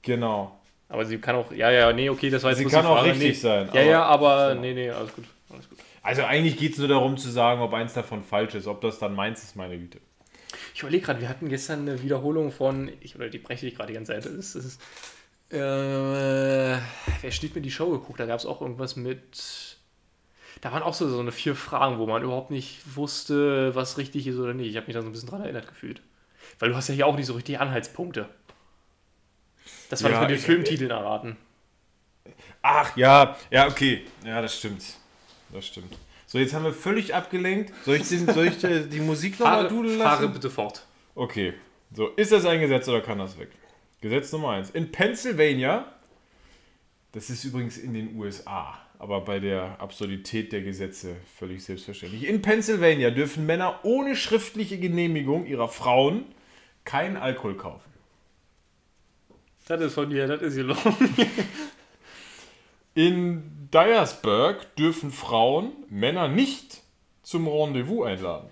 [0.00, 0.60] genau.
[0.88, 3.20] Aber sie kann auch, ja, ja, nee, okay, das war jetzt Sie kann auch richtig
[3.30, 3.32] nee.
[3.32, 5.24] sein, Ja, aber- ja, aber nee, nee, alles gut.
[5.52, 5.78] Alles gut.
[6.02, 8.66] Also eigentlich geht es nur darum zu sagen, ob eins davon falsch ist.
[8.66, 10.00] Ob das dann meins ist, meine Güte.
[10.74, 13.88] Ich überlege gerade, wir hatten gestern eine Wiederholung von, ich, oder die breche ich gerade
[13.88, 14.24] die ganze Zeit.
[14.24, 14.80] Das ist, das ist,
[15.50, 15.56] äh,
[17.20, 18.20] wer steht mir die Show geguckt?
[18.20, 19.78] Da gab es auch irgendwas mit.
[20.60, 24.26] Da waren auch so, so eine vier Fragen, wo man überhaupt nicht wusste, was richtig
[24.26, 24.68] ist oder nicht.
[24.68, 26.02] Ich habe mich da so ein bisschen dran erinnert gefühlt.
[26.58, 28.28] Weil du hast ja hier auch nicht so richtig Anhaltspunkte.
[29.88, 31.36] Das war Ja, das mit den Filmtiteln erraten.
[32.62, 34.06] Ach ja, ja, okay.
[34.24, 34.99] Ja, das stimmt.
[35.52, 35.96] Das stimmt.
[36.26, 37.72] So, jetzt haben wir völlig abgelenkt.
[37.84, 40.32] Soll ich, den, soll ich äh, die Musik nochmal Fahre, dudeln fahre lassen?
[40.32, 40.86] bitte fort.
[41.14, 41.54] Okay.
[41.92, 43.48] So, ist das ein Gesetz oder kann das weg?
[44.00, 44.70] Gesetz Nummer eins.
[44.70, 45.92] In Pennsylvania,
[47.12, 52.28] das ist übrigens in den USA, aber bei der Absurdität der Gesetze völlig selbstverständlich.
[52.28, 56.26] In Pennsylvania dürfen Männer ohne schriftliche Genehmigung ihrer Frauen
[56.84, 57.90] keinen Alkohol kaufen.
[59.66, 60.78] Das ist von dir, das ist los.
[62.94, 66.82] In Dyersburg dürfen Frauen Männer nicht
[67.22, 68.48] zum Rendezvous einladen.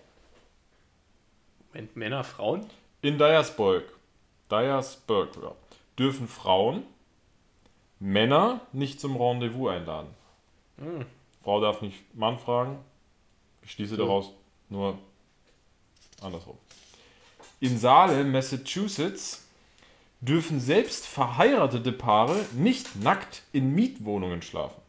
[1.72, 2.66] Moment, Männer, Frauen?
[3.02, 3.84] In Dyersburg,
[4.50, 5.52] Dyersburg ja,
[5.98, 6.84] dürfen Frauen
[7.98, 10.08] Männer nicht zum Rendezvous einladen.
[11.42, 12.78] Frau darf nicht Mann fragen.
[13.62, 14.02] Ich schließe So.
[14.02, 14.30] daraus
[14.68, 14.98] nur
[16.20, 16.56] andersrum.
[17.58, 19.48] In Salem, Massachusetts,
[20.20, 24.80] dürfen selbst verheiratete Paare nicht nackt in Mietwohnungen schlafen.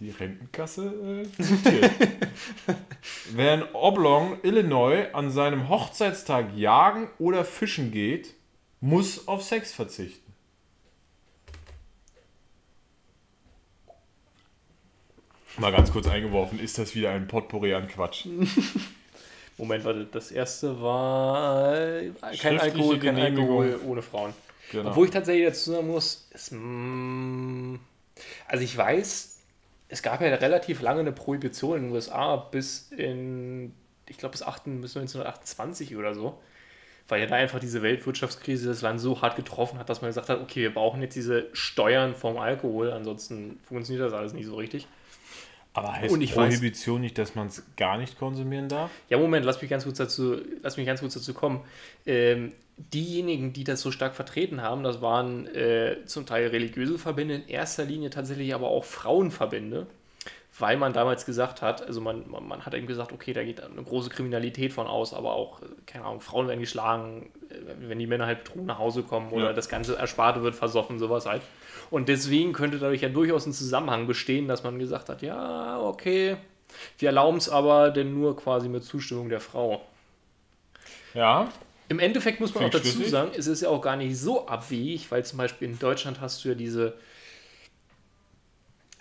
[0.00, 1.90] Die Rentenkasse äh, zitiert.
[3.32, 8.34] Wer in Oblong, Illinois, an seinem Hochzeitstag jagen oder fischen geht,
[8.80, 10.32] muss auf Sex verzichten.
[15.58, 18.26] Mal ganz kurz eingeworfen, ist das wieder ein Potpourri an Quatsch?
[19.58, 23.18] Moment, warte, das erste war äh, kein Alkohol, kein.
[23.18, 24.32] Alkohol ohne Frauen.
[24.72, 24.88] Genau.
[24.88, 27.74] Obwohl ich tatsächlich dazu sagen muss, es, mm,
[28.46, 29.39] also ich weiß,
[29.90, 33.74] es gab ja relativ lange eine Prohibition in den USA bis in,
[34.08, 36.40] ich glaube bis 8 bis 1928 oder so.
[37.08, 40.28] weil ja da einfach diese Weltwirtschaftskrise das Land so hart getroffen hat, dass man gesagt
[40.28, 44.56] hat, okay, wir brauchen jetzt diese Steuern vom Alkohol, ansonsten funktioniert das alles nicht so
[44.56, 44.86] richtig.
[45.72, 48.90] Aber heißt Und ich weiß- Prohibition nicht, dass man es gar nicht konsumieren darf?
[49.08, 51.60] Ja, Moment, lass mich ganz kurz dazu, lass mich ganz kurz dazu kommen.
[52.06, 57.34] Ähm, diejenigen, die das so stark vertreten haben, das waren äh, zum Teil religiöse Verbände,
[57.34, 59.86] in erster Linie tatsächlich aber auch Frauenverbände,
[60.58, 63.60] weil man damals gesagt hat, also man, man, man hat eben gesagt, okay, da geht
[63.60, 67.30] eine große Kriminalität von aus, aber auch, äh, keine Ahnung, Frauen werden geschlagen,
[67.80, 69.52] wenn die Männer halt betrunken nach Hause kommen oder Ja.
[69.52, 71.42] das ganze Ersparte wird versoffen, sowas halt.
[71.90, 76.36] Und deswegen könnte dadurch ja durchaus ein Zusammenhang bestehen, dass man gesagt hat, ja, okay,
[76.98, 79.82] wir erlauben es aber denn nur quasi mit Zustimmung der Frau.
[81.14, 81.48] Ja.
[81.88, 83.10] Im Endeffekt muss man auch dazu schlüssig.
[83.10, 86.44] sagen, es ist ja auch gar nicht so abwegig, weil zum Beispiel in Deutschland hast
[86.44, 86.94] du ja diese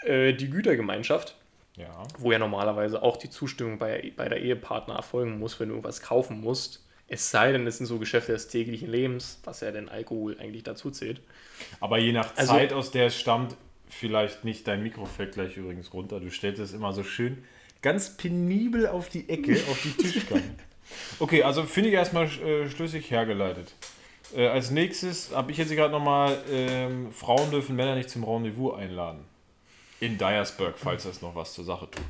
[0.03, 1.35] äh, die Gütergemeinschaft,
[1.75, 2.03] Ja.
[2.17, 6.01] wo ja normalerweise auch die Zustimmung bei, bei der Ehepartner erfolgen muss, wenn du irgendwas
[6.01, 6.83] kaufen musst.
[7.09, 10.63] Es sei denn, es sind so Geschäfte des täglichen Lebens, was ja den Alkohol eigentlich
[10.63, 11.21] dazu zählt.
[11.79, 13.55] Aber je nach Also- Zeit, aus der es stammt,
[13.89, 14.67] vielleicht nicht.
[14.67, 16.19] Dein Mikro fällt gleich übrigens runter.
[16.19, 17.43] Du stellst es immer so schön
[17.81, 20.43] ganz penibel auf die Ecke, auf die Tischkante.
[21.19, 23.73] Okay, also finde ich erstmal äh, schlüssig hergeleitet.
[24.35, 28.75] Äh, als nächstes habe ich jetzt gerade nochmal, ähm, Frauen dürfen Männer nicht zum Rendezvous
[28.77, 29.25] einladen.
[29.99, 32.05] In Dyersburg, falls das noch was zur Sache tut.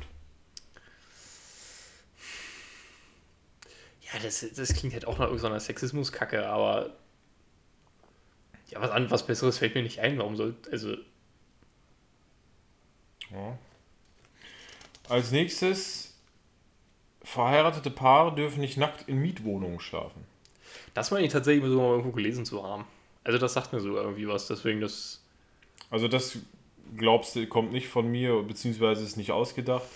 [4.12, 6.96] Ja, das, das klingt halt auch nach irgendeiner Sexismuskacke, aber
[8.68, 10.18] ja, was, an, was Besseres fällt mir nicht ein.
[10.18, 10.96] Warum soll, also
[13.30, 13.58] Ja.
[15.08, 16.14] Als nächstes,
[17.22, 20.24] verheiratete Paare dürfen nicht nackt in Mietwohnungen schlafen.
[20.94, 22.84] Das meine ich tatsächlich sogar mal irgendwo gelesen zu haben.
[23.24, 25.20] Also das sagt mir sogar irgendwie was, deswegen das.
[25.90, 26.38] Also das
[26.96, 29.86] glaubst du, kommt nicht von mir, beziehungsweise ist nicht ausgedacht.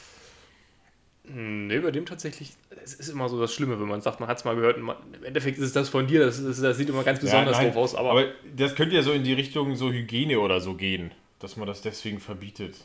[1.26, 2.52] Ne, bei dem tatsächlich,
[2.82, 4.96] es ist immer so das Schlimme, wenn man sagt, man hat es mal gehört man,
[5.14, 7.68] im Endeffekt ist es das von dir, das, ist, das sieht immer ganz besonders nein,
[7.68, 10.74] doof aus, aber, aber das könnte ja so in die Richtung so Hygiene oder so
[10.74, 12.76] gehen, dass man das deswegen verbietet.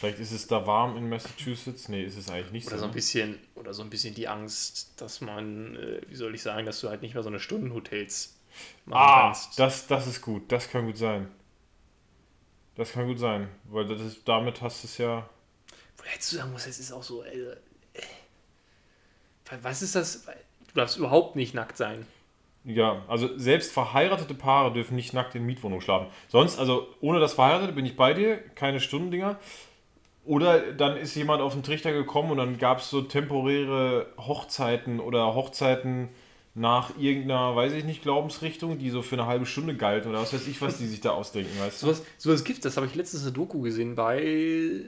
[0.00, 1.88] Vielleicht ist es da warm in Massachusetts.
[1.88, 2.82] Nee, ist es eigentlich nicht oder so.
[2.82, 6.42] so ein bisschen, oder so ein bisschen die Angst, dass man, äh, wie soll ich
[6.42, 8.36] sagen, dass du halt nicht mehr so eine Stundenhotels
[8.86, 9.58] machen Ah, kannst.
[9.58, 10.50] das, das ist gut.
[10.52, 11.28] Das kann gut sein.
[12.76, 15.28] Das kann gut sein, weil das ist, damit hast du es ja.
[16.04, 17.52] Hättest du sagen musst, es ist auch so, äh,
[17.94, 18.02] äh,
[19.62, 20.24] was ist das?
[20.24, 22.06] Du darfst überhaupt nicht nackt sein.
[22.64, 26.08] Ja, also selbst verheiratete Paare dürfen nicht nackt in Mietwohnungen schlafen.
[26.28, 29.38] Sonst, also ohne das Verheiratete bin ich bei dir, keine Stundendinger.
[30.26, 35.00] Oder dann ist jemand auf den Trichter gekommen und dann gab es so temporäre Hochzeiten
[35.00, 36.10] oder Hochzeiten
[36.58, 40.32] nach irgendeiner, weiß ich nicht, Glaubensrichtung, die so für eine halbe Stunde galten oder was
[40.32, 41.86] weiß ich, was die sich da ausdenken, weißt du?
[41.86, 44.82] Sowas, sowas gibt das habe ich letztens eine Doku gesehen bei, äh,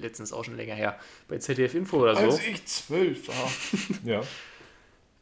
[0.00, 0.98] letztens auch schon länger her,
[1.28, 2.22] bei ZDF Info oder so.
[2.22, 3.52] Als ich zwölf war.
[4.04, 4.20] ja,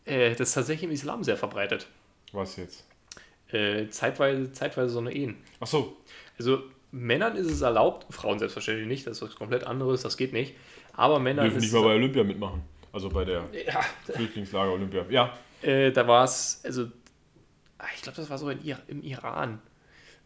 [0.06, 1.86] Äh, das ist tatsächlich im Islam sehr verbreitet.
[2.32, 2.86] was jetzt?
[3.52, 5.36] Äh, zeitweise, zeitweise so eine Ehen.
[5.60, 5.96] Ach so,
[6.38, 10.32] Also Männern ist es erlaubt, Frauen selbstverständlich nicht, das ist was komplett anderes, das geht
[10.32, 10.54] nicht.
[10.94, 12.62] Aber Männern dürfen nicht mal bei Olympia mitmachen.
[12.92, 13.80] Also bei der ja,
[14.12, 15.04] Flüchtlingslager Olympia.
[15.10, 16.86] Ja, äh, da war es, also
[17.78, 19.60] ah, ich glaube, das war so in im Iran.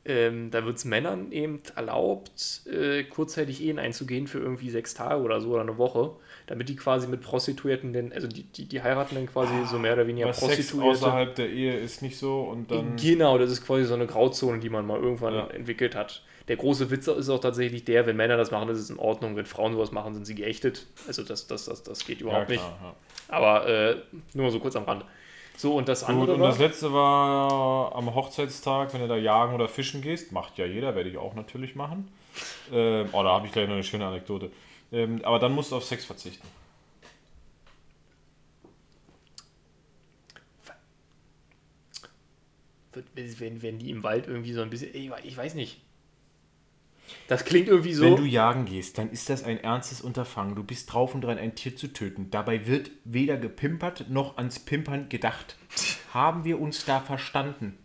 [0.06, 5.22] Ähm, da wird es Männern eben erlaubt, äh, kurzzeitig Ehen einzugehen für irgendwie sechs Tage
[5.22, 6.10] oder so oder eine Woche,
[6.46, 9.94] damit die quasi mit Prostituierten, denn, also die, die, die heiraten dann quasi so mehr
[9.94, 10.90] oder weniger was Sex Prostituierte.
[10.90, 12.96] außerhalb der Ehe ist nicht so und dann...
[12.96, 15.46] Genau, das ist quasi so eine Grauzone, die man mal irgendwann Ja.
[15.46, 16.22] entwickelt hat.
[16.48, 19.36] Der große Witz ist auch tatsächlich der, wenn Männer das machen, ist es in Ordnung.
[19.36, 20.84] Wenn Frauen sowas machen, sind sie geächtet.
[21.06, 22.60] Also das, das, das, das geht Ja, überhaupt nicht.
[22.60, 22.94] klar, ja.
[23.34, 23.96] Aber äh,
[24.34, 25.06] nur mal so kurz am Rand.
[25.56, 29.16] So, und das Gut, andere und war, das letzte war am Hochzeitstag, wenn du da
[29.16, 30.32] jagen oder fischen gehst.
[30.32, 32.08] Macht ja jeder, werde ich auch natürlich machen.
[32.72, 34.50] Ähm, oh, da habe ich gleich noch eine schöne Anekdote.
[34.92, 36.46] Ähm, aber dann musst du auf Sex verzichten.
[42.92, 43.06] wird-
[43.40, 45.80] wenn, wenn die im Wald irgendwie so ein bisschen, ich, ich weiß nicht.
[47.28, 48.16] Das klingt irgendwie Wenn so.
[48.16, 50.54] du jagen gehst, dann ist das ein ernstes Unterfangen.
[50.54, 52.30] Du bist drauf und dran, ein Tier zu töten.
[52.30, 55.56] Dabei wird weder gepimpert noch ans Pimpern gedacht.
[56.12, 57.78] Haben wir uns da verstanden?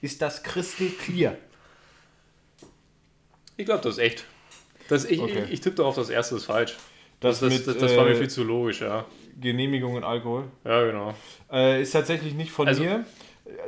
[0.00, 1.36] Ist das crystal clear?
[3.56, 4.24] Ich glaube, das ist echt.
[4.88, 5.44] Das, ich, Okay.
[5.44, 6.76] ich, ich tippe darauf, das erste ist falsch.
[7.20, 9.04] Das, Das, mit das, das war mir äh, viel zu logisch, ja.
[9.40, 10.44] Genehmigung und Alkohol.
[10.64, 11.14] Ja, genau.
[11.52, 13.04] Äh, ist tatsächlich nicht von Also- mir.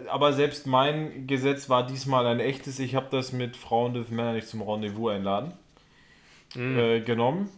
[0.09, 2.79] Aber selbst mein Gesetz war diesmal ein echtes.
[2.79, 5.53] Ich habe das mit Frauen dürfen Männer nicht zum Rendezvous einladen
[6.57, 7.49] äh, genommen.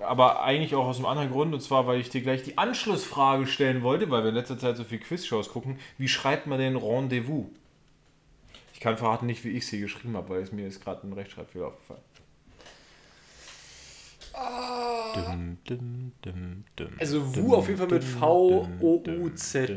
[0.00, 1.52] Aber eigentlich auch aus einem anderen Grund.
[1.54, 4.76] Und zwar, weil ich dir gleich die Anschlussfrage stellen wollte, weil wir in letzter Zeit
[4.76, 5.78] so viel Quizshows gucken.
[5.98, 7.46] Wie schreibt man denn Rendezvous?
[8.72, 11.12] Ich kann verraten nicht, wie ich sie geschrieben habe, weil es mir ist gerade ein
[11.12, 12.00] Rechtschreibfehler aufgefallen.
[15.14, 15.58] Dum,
[16.22, 19.70] dum, dum, also Wu auf jeden Fall mit V-O-U-Z.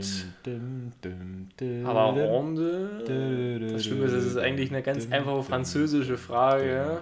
[1.84, 3.70] Aber Ronde?
[3.74, 7.02] Das Schlimme ist, es ist eigentlich eine ganz einfache französische Frage.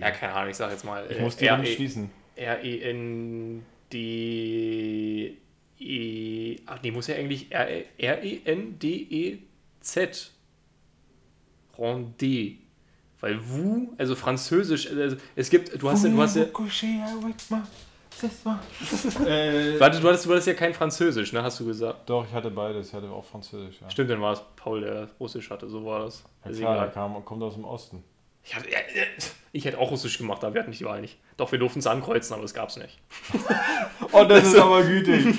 [0.00, 1.06] ja, keine Ahnung, ich sag jetzt mal.
[1.10, 1.76] Ich muss die äh, anschließen.
[1.76, 2.10] schließen.
[2.36, 3.64] R-E-N-D-E.
[5.78, 7.52] E, e, ach, nee, muss ja eigentlich
[7.98, 8.44] R-E-N-D-E-Z.
[11.78, 12.58] R-E-N-D-E-Z.
[13.20, 16.44] Weil Wu, also französisch, also es gibt, du hast, ja- du hast ja,
[19.26, 22.08] Äh, warte, du hattest, du hattest ja kein Französisch, ne, hast du gesagt.
[22.08, 22.88] Doch, ich hatte beides.
[22.88, 23.76] Ich hatte auch Französisch.
[23.80, 23.90] Ja.
[23.90, 26.22] Stimmt, dann war es Paul, der Russisch hatte, so war das.
[26.44, 28.04] Ja, Ist klar, der kam, kommt aus dem Osten.
[28.44, 28.68] Ich, hatte,
[29.52, 31.16] ich hätte auch Russisch gemacht, aber wir hatten die Wahl nicht.
[31.38, 32.98] Doch, wir durften es ankreuzen, aber das gab es nicht.
[34.12, 35.34] Oh, das ist aber gütig.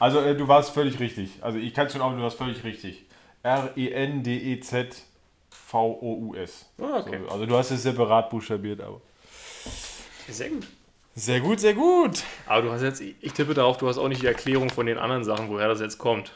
[0.00, 1.30] Also, äh, du warst völlig richtig.
[1.42, 3.04] Also, ich kann schon auch, du warst völlig richtig.
[3.76, 4.58] E
[5.54, 6.66] R-E-N-D-E-Z-V-O-U-S.
[6.80, 7.20] Ah, okay.
[7.22, 9.00] So, also, du hast es separat buchstabiert, aber.
[10.28, 10.66] Sehr gut.
[11.16, 12.24] Sehr gut, sehr gut.
[12.46, 14.98] Aber du hast jetzt, ich tippe darauf, du hast auch nicht die Erklärung von den
[14.98, 16.32] anderen Sachen, woher das jetzt kommt.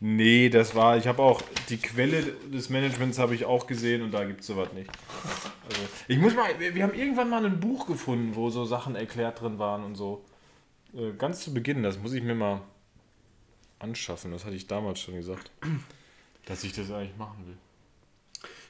[0.00, 4.12] Nee, das war, ich habe auch, die Quelle des Managements habe ich auch gesehen und
[4.12, 4.90] da gibt es sowas nicht.
[5.68, 8.94] Also, ich muss mal, wir, wir haben irgendwann mal ein Buch gefunden, wo so Sachen
[8.94, 10.24] erklärt drin waren und so.
[10.94, 12.60] Äh, ganz zu Beginn, das muss ich mir mal
[13.78, 15.50] anschaffen, das hatte ich damals schon gesagt,
[16.46, 17.56] dass ich das eigentlich machen will.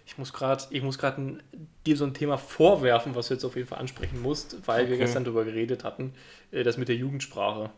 [0.08, 1.38] Ich muss gerade, ich muss gerade
[1.86, 4.94] dir so ein Thema vorwerfen, was du jetzt auf jeden Fall ansprechen musst, weil wir
[4.94, 5.02] Okay.
[5.04, 6.14] gestern darüber geredet hatten,
[6.50, 7.68] äh, das mit der Jugendsprache.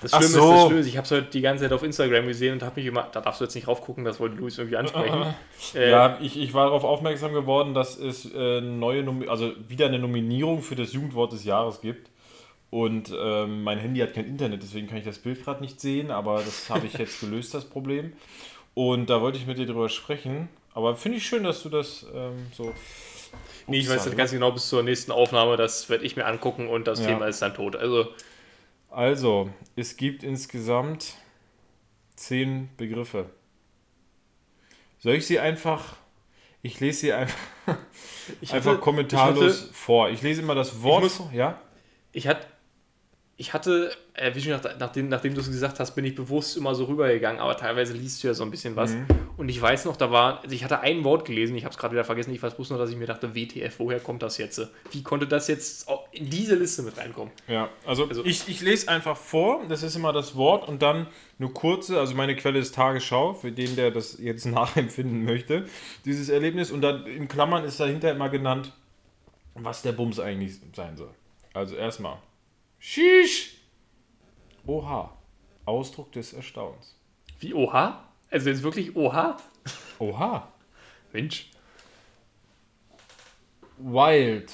[0.00, 0.44] Das Schlimme so.
[0.44, 2.62] ist, das Schlimme ist, ich habe es heute die ganze Zeit auf Instagram gesehen und
[2.62, 5.34] habe mich immer, da darfst du jetzt nicht raufgucken, das wollte Luis irgendwie ansprechen.
[5.74, 9.86] Äh, Ja, ich, ich war darauf aufmerksam geworden, dass es äh, neue, Nomi also wieder
[9.86, 12.10] eine Nominierung für das Jugendwort des Jahres gibt.
[12.70, 16.10] Und ähm, mein Handy hat kein Internet, deswegen kann ich das Bild gerade nicht sehen,
[16.12, 18.12] aber das habe ich jetzt gelöst, das Problem.
[18.74, 20.48] Und da wollte ich mit dir drüber sprechen.
[20.74, 22.74] Aber finde ich schön, dass du das ähm, so.
[23.68, 26.68] nee, ich weiß nicht ganz genau bis zur nächsten Aufnahme, das werde ich mir angucken
[26.68, 27.06] und das Ja.
[27.06, 27.76] Thema ist dann tot.
[27.76, 28.08] Also,
[28.90, 31.14] Also, es gibt insgesamt
[32.16, 33.30] zehn Begriffe.
[34.98, 35.96] Soll ich sie einfach.
[36.62, 37.36] Ich lese sie einfach,
[38.40, 40.08] ich einfach hatte, kommentarlos Ich hatte, vor.
[40.10, 41.02] Ich lese immer das Wort.
[41.02, 41.60] muss- vor, ja?
[42.12, 42.46] ich hatte,
[43.36, 46.56] ich hatte äh, wie schon nach, nachdem, nachdem du es gesagt hast, bin ich bewusst
[46.56, 48.92] immer so rübergegangen, aber teilweise liest du ja so ein bisschen was.
[48.92, 49.06] Mhm.
[49.36, 51.78] Und ich weiß noch, da war, also ich hatte ein Wort gelesen, ich habe es
[51.78, 54.38] gerade wieder vergessen, ich weiß bloß noch, dass ich mir dachte, WTF, woher kommt das
[54.38, 54.60] jetzt?
[54.92, 57.32] Wie konnte das jetzt in diese Liste mit reinkommen?
[57.48, 61.08] Ja, also, Also- ich, ich lese einfach vor, das ist immer das Wort und dann
[61.38, 65.64] nur kurze, also meine Quelle ist Tagesschau, für den, der das jetzt nachempfinden möchte,
[66.04, 68.72] dieses Erlebnis und dann in Klammern ist dahinter immer genannt,
[69.54, 71.10] was der Bums eigentlich sein soll.
[71.52, 72.18] Also erstmal,
[72.86, 73.56] Shish!
[74.66, 75.16] Oha,
[75.64, 76.94] Ausdruck des Erstaunens.
[77.40, 78.06] Wie Oha?
[78.30, 79.38] Also jetzt wirklich Oha?
[79.98, 80.52] Oha,
[81.10, 81.48] Mensch.
[83.78, 84.52] Wild.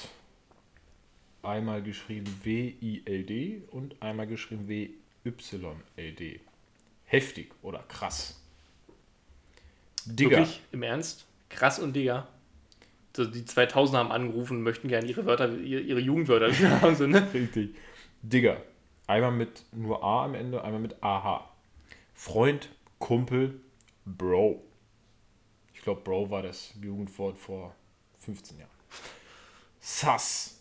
[1.43, 6.39] Einmal geschrieben W-I-L-D und einmal geschrieben W-Y-L-D.
[7.03, 8.39] Heftig oder krass.
[10.05, 10.37] Digger.
[10.37, 10.61] Wirklich?
[10.71, 11.25] Im Ernst?
[11.49, 12.29] Krass und Digga.
[13.13, 16.95] So, die 2000er haben angerufen und möchten gerne ihre Wörter, ihre, Jugendwörter wieder haben.
[16.95, 17.27] So, ne?
[17.33, 17.75] Richtig.
[18.21, 18.61] Digger.
[19.07, 21.49] Einmal mit nur A am Ende, einmal mit AH.
[22.13, 22.69] Freund,
[22.99, 23.59] Kumpel,
[24.05, 24.63] Bro.
[25.73, 27.75] Ich glaube, Bro war das Jugendwort vor
[28.19, 28.69] 15 Jahren.
[29.79, 30.59] Sus.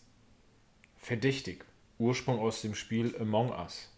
[0.96, 1.64] Verdächtig.
[1.98, 3.90] Ursprung aus dem Spiel Among Us.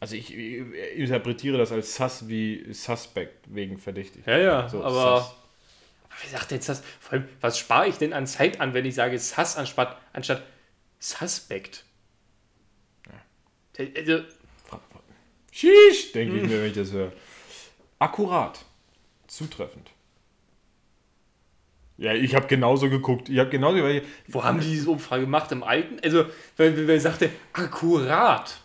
[0.00, 4.26] Also ich interpretiere das als Sus wie Suspect wegen verdächtig.
[4.26, 5.20] Ja, ja, So, aber.
[5.20, 5.34] Sus.
[6.22, 6.82] Wer sagt jetzt das?
[7.00, 10.42] Vor allem, was spare ich denn an Zeit an, wenn ich sage Sus anstatt, anstatt
[10.98, 11.84] Suspect?
[13.78, 14.24] Also,
[15.52, 17.12] Sheesh, denke ich mir, wenn ich das höre.
[17.98, 18.64] Akkurat.
[19.26, 19.90] Zutreffend.
[21.96, 23.28] Ja, ich habe genauso geguckt.
[23.28, 25.50] Ich habe genauso, ich, wo haben die diese Umfrage gemacht?
[25.50, 25.98] Im Alten?
[26.02, 26.26] Also,
[26.56, 28.60] wenn, wenn wer sagte, akkurat,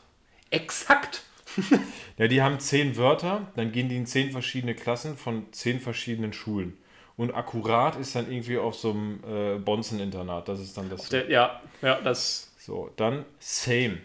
[0.52, 1.24] exakt.
[2.18, 6.32] ja, die haben zehn Wörter, dann gehen die in zehn verschiedene Klassen von zehn verschiedenen
[6.32, 6.78] Schulen.
[7.18, 10.48] Und akkurat ist dann irgendwie auf so einem äh, Bonzen-Internat.
[10.48, 11.10] Das ist dann das.
[11.10, 12.52] Der, ja, ja, das.
[12.60, 13.98] So, dann same.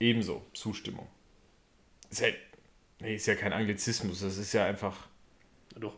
[0.00, 0.46] Ebenso.
[0.54, 1.08] Zustimmung.
[2.10, 2.28] Ist ja,
[3.00, 4.20] nee, ist ja kein Anglizismus.
[4.20, 5.08] Das ist ja einfach.
[5.76, 5.96] Doch.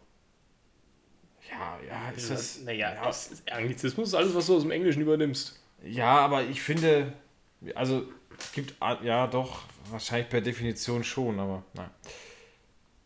[1.50, 2.60] Ja, ja, ist das.
[2.60, 5.60] naja, ja, es ist Anglizismus ist alles, was du aus dem Englischen übernimmst.
[5.82, 7.12] Ja, aber ich finde,
[7.74, 8.06] also
[8.38, 11.90] es gibt, ja doch, wahrscheinlich per Definition schon, aber nein.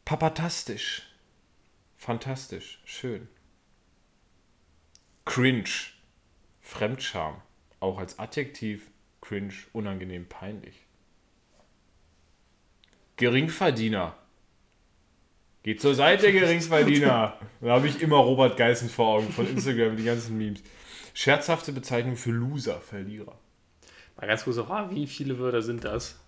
[0.04, 1.02] Papatastisch.
[1.96, 2.80] Fantastisch.
[2.84, 3.28] Schön.
[5.24, 5.70] Cringe.
[6.60, 7.40] Fremdscham.
[7.80, 8.90] Auch als Adjektiv.
[9.22, 9.54] Cringe.
[9.72, 10.28] Unangenehm.
[10.28, 10.83] Peinlich.
[13.16, 14.16] Geringverdiener.
[15.62, 17.38] Geht zur Seite, Geringsverdiener.
[17.60, 20.62] da habe ich immer Robert Geißen vor Augen von Instagram, die ganzen Memes.
[21.14, 23.38] Scherzhafte Bezeichnung für Loser, Verlierer.
[24.16, 26.20] Mal ganz kurz, ah, wie viele Wörter sind das?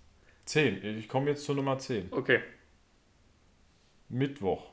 [0.47, 0.85] 10.
[0.99, 2.09] Ich komme jetzt zur Nummer 10.
[2.13, 2.41] Okay.
[4.09, 4.71] Mittwoch.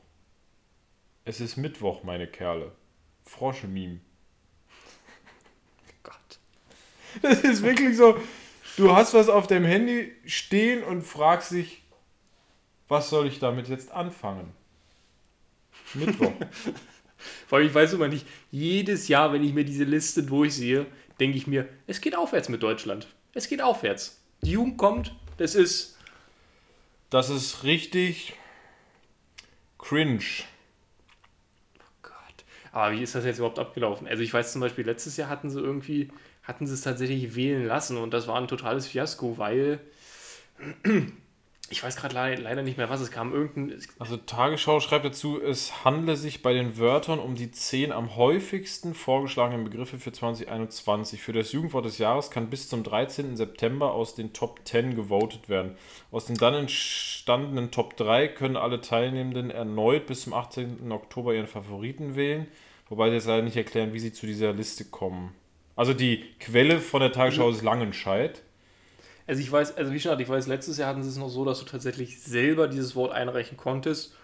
[1.24, 2.72] Es ist Mittwoch, meine Kerle.
[3.22, 4.00] Frosche-Meme.
[6.02, 6.38] Gott.
[7.22, 8.18] Das ist wirklich so,
[8.76, 11.83] du hast was auf deinem Handy stehen und fragst dich,
[12.88, 14.52] was soll ich damit jetzt anfangen?
[15.94, 16.32] Mittwoch.
[17.46, 20.86] Vor allem, ich weiß immer nicht, jedes Jahr, wenn ich mir diese Liste durchsehe,
[21.20, 23.06] denke ich mir, es geht aufwärts mit Deutschland.
[23.32, 24.20] Es geht aufwärts.
[24.42, 25.98] Die Jugend kommt, das ist.
[27.10, 28.34] Das ist richtig
[29.78, 30.24] cringe.
[32.02, 32.12] Gott.
[32.72, 34.06] Aber wie ist das jetzt überhaupt abgelaufen?
[34.08, 36.10] Also ich weiß zum Beispiel, letztes Jahr hatten sie irgendwie,
[36.42, 39.80] hatten sie es tatsächlich wählen lassen und das war ein totales Fiasko, weil
[41.70, 43.32] ich weiß gerade leider, nicht mehr, was es kam.
[43.32, 43.80] Irgendein.
[43.98, 48.94] Also Tagesschau schreibt dazu, es handle sich bei den Wörtern um die zehn am häufigsten
[48.94, 51.22] vorgeschlagenen Begriffe für 2021.
[51.22, 53.36] Für das Jugendwort des Jahres kann bis zum 13.
[53.36, 55.74] September aus den Top 10 gewotet werden.
[56.10, 60.92] Aus den dann entstandenen Top 3 können alle Teilnehmenden erneut bis zum 18.
[60.92, 62.46] Oktober ihren Favoriten wählen,
[62.90, 65.34] wobei sie jetzt leider nicht erklären, wie sie zu dieser Liste kommen.
[65.76, 68.43] Also die Quelle von der Tagesschau ist Langenscheid.
[69.26, 71.44] Also ich weiß, also wie schon, ich weiß, letztes Jahr hatten sie es noch so,
[71.44, 74.14] dass du tatsächlich selber dieses Wort einreichen konntest.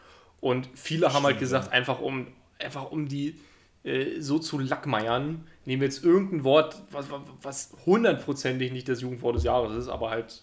[0.40, 2.26] Und viele haben halt gesagt, einfach um,
[2.59, 3.40] einfach um die
[3.82, 7.07] äh, so zu lackmeiern, nehmen wir jetzt irgendein Wort, was,
[7.42, 10.42] was hundertprozentig nicht das Jugendwort des Jahres ist, aber halt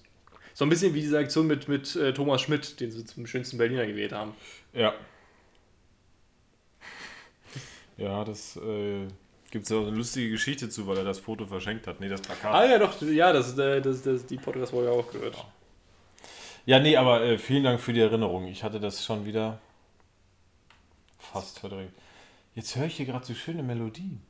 [0.54, 3.60] so ein bisschen wie diese Aktion mit, mit äh, Thomas Schmidt, den sie zum schönsten
[3.60, 4.34] Berliner gewählt haben.
[4.74, 4.94] Ja.
[7.98, 9.08] Ja, das äh,
[9.52, 12.00] gibt es ja auch eine lustige Geschichte zu, weil er das Foto verschenkt hat.
[12.00, 12.54] Nee, das Plakat.
[12.54, 15.46] Ah ja, doch, ja, das, äh, das, das, die Podcast-Folge auch gehört.
[16.66, 18.46] Ja, nee, aber äh, vielen Dank für die Erinnerung.
[18.48, 19.60] Ich hatte das schon wieder
[21.18, 21.94] fast verdrängt.
[22.56, 24.22] Jetzt höre ich hier gerade so schöne Melodien.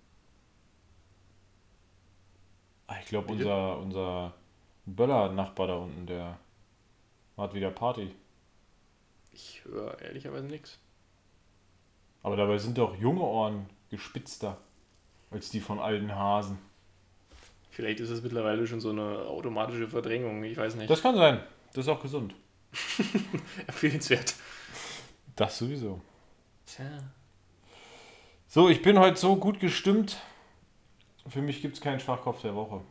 [2.88, 4.34] Ah, ich glaube, unser, unser
[4.86, 6.38] Böller-Nachbar da unten, der
[7.38, 8.14] hat wieder Party.
[9.32, 10.78] Ich höre ehrlicherweise nichts.
[12.24, 14.58] Aber dabei sind doch junge Ohren gespitzter
[15.32, 16.58] als die von alten Hasen.
[17.70, 20.90] Vielleicht ist es mittlerweile schon so eine automatische Verdrängung, ich weiß nicht.
[20.90, 21.42] Das kann sein.
[21.74, 22.34] Das ist auch gesund.
[23.68, 24.36] Empfehlenswert.
[25.36, 26.02] Das sowieso.
[26.66, 26.86] Tja.
[28.48, 30.18] So, ich bin heute so gut gestimmt.
[31.28, 32.82] Für mich gibt es keinen Schwachkopf der Woche.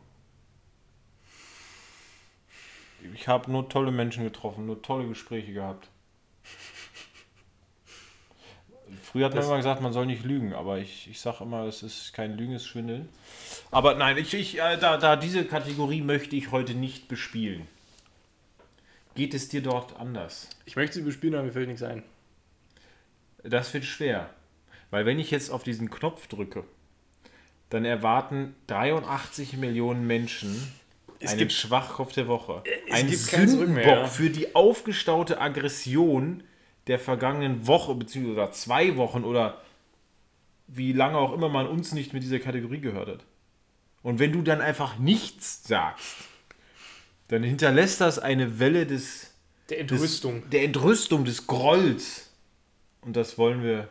[3.13, 5.89] Ich habe nur tolle Menschen getroffen, nur tolle Gespräche gehabt.
[9.03, 11.63] Früher hat man Das- immer gesagt, man soll nicht lügen, aber ich, ich sage immer,
[11.65, 13.09] es ist kein Lügen, es ist Schwindeln.
[13.71, 17.67] Aber nein, ich, ich, äh, da, da diese Kategorie möchte ich heute nicht bespielen.
[19.15, 20.49] Geht es dir dort anders?
[20.65, 22.03] Ich möchte sie bespielen, aber mir fällt nichts ein.
[23.43, 24.29] Das wird schwer.
[24.91, 26.63] Weil wenn ich jetzt auf diesen Knopf drücke,
[27.69, 30.71] dann erwarten 83 Millionen Menschen
[31.19, 32.63] Es einen gibt- Schwachkopf der Woche.
[32.87, 36.43] es Ein Sündenbock für die aufgestaute Aggression
[36.87, 39.61] der vergangenen Woche, beziehungsweise zwei Wochen oder
[40.67, 43.25] wie lange auch immer man uns nicht mit dieser Kategorie gehört hat.
[44.03, 46.15] Und wenn du dann einfach nichts sagst,
[47.29, 49.33] dann hinterlässt das eine Welle des,
[49.69, 50.49] Der des Entrüstung.
[50.49, 52.31] der Entrüstung, des Grolls.
[53.01, 53.89] Und das wollen wir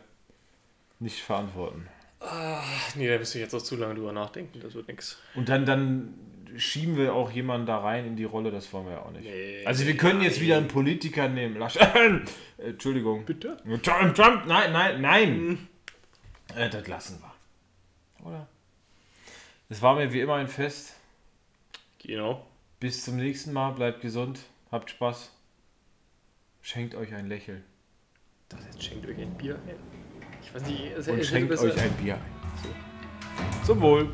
[0.99, 1.87] nicht verantworten.
[2.19, 5.17] Ach, nee, da müsste ich jetzt auch zu lange drüber nachdenken, das wird nix.
[5.35, 6.13] Und dann, dann
[6.55, 9.25] schieben wir auch jemanden da rein in die Rolle, das wollen wir ja auch nicht.
[9.25, 11.57] Nee, also wir können jetzt wieder einen Politiker nehmen.
[11.57, 12.19] Lasch äh,
[12.57, 13.25] Entschuldigung.
[13.25, 13.57] Bitte?
[13.83, 15.67] Trump, Trump, nein, nein, nein.
[16.55, 18.27] Äh, das lassen wir.
[18.27, 18.47] Oder?
[19.69, 20.95] Es war mir wie immer ein Fest.
[21.99, 22.45] Genau.
[22.79, 23.71] Bis zum nächsten Mal.
[23.71, 24.39] Bleibt gesund.
[24.71, 25.31] Habt Spaß.
[26.61, 27.63] Schenkt euch ein Lächeln.
[28.49, 29.75] Das jetzt schenkt euch ein Bier ein.
[30.41, 33.65] Ich weiß nicht, es, Und es schenkt euch ein Bier ein.
[33.65, 34.09] Zum Wohl.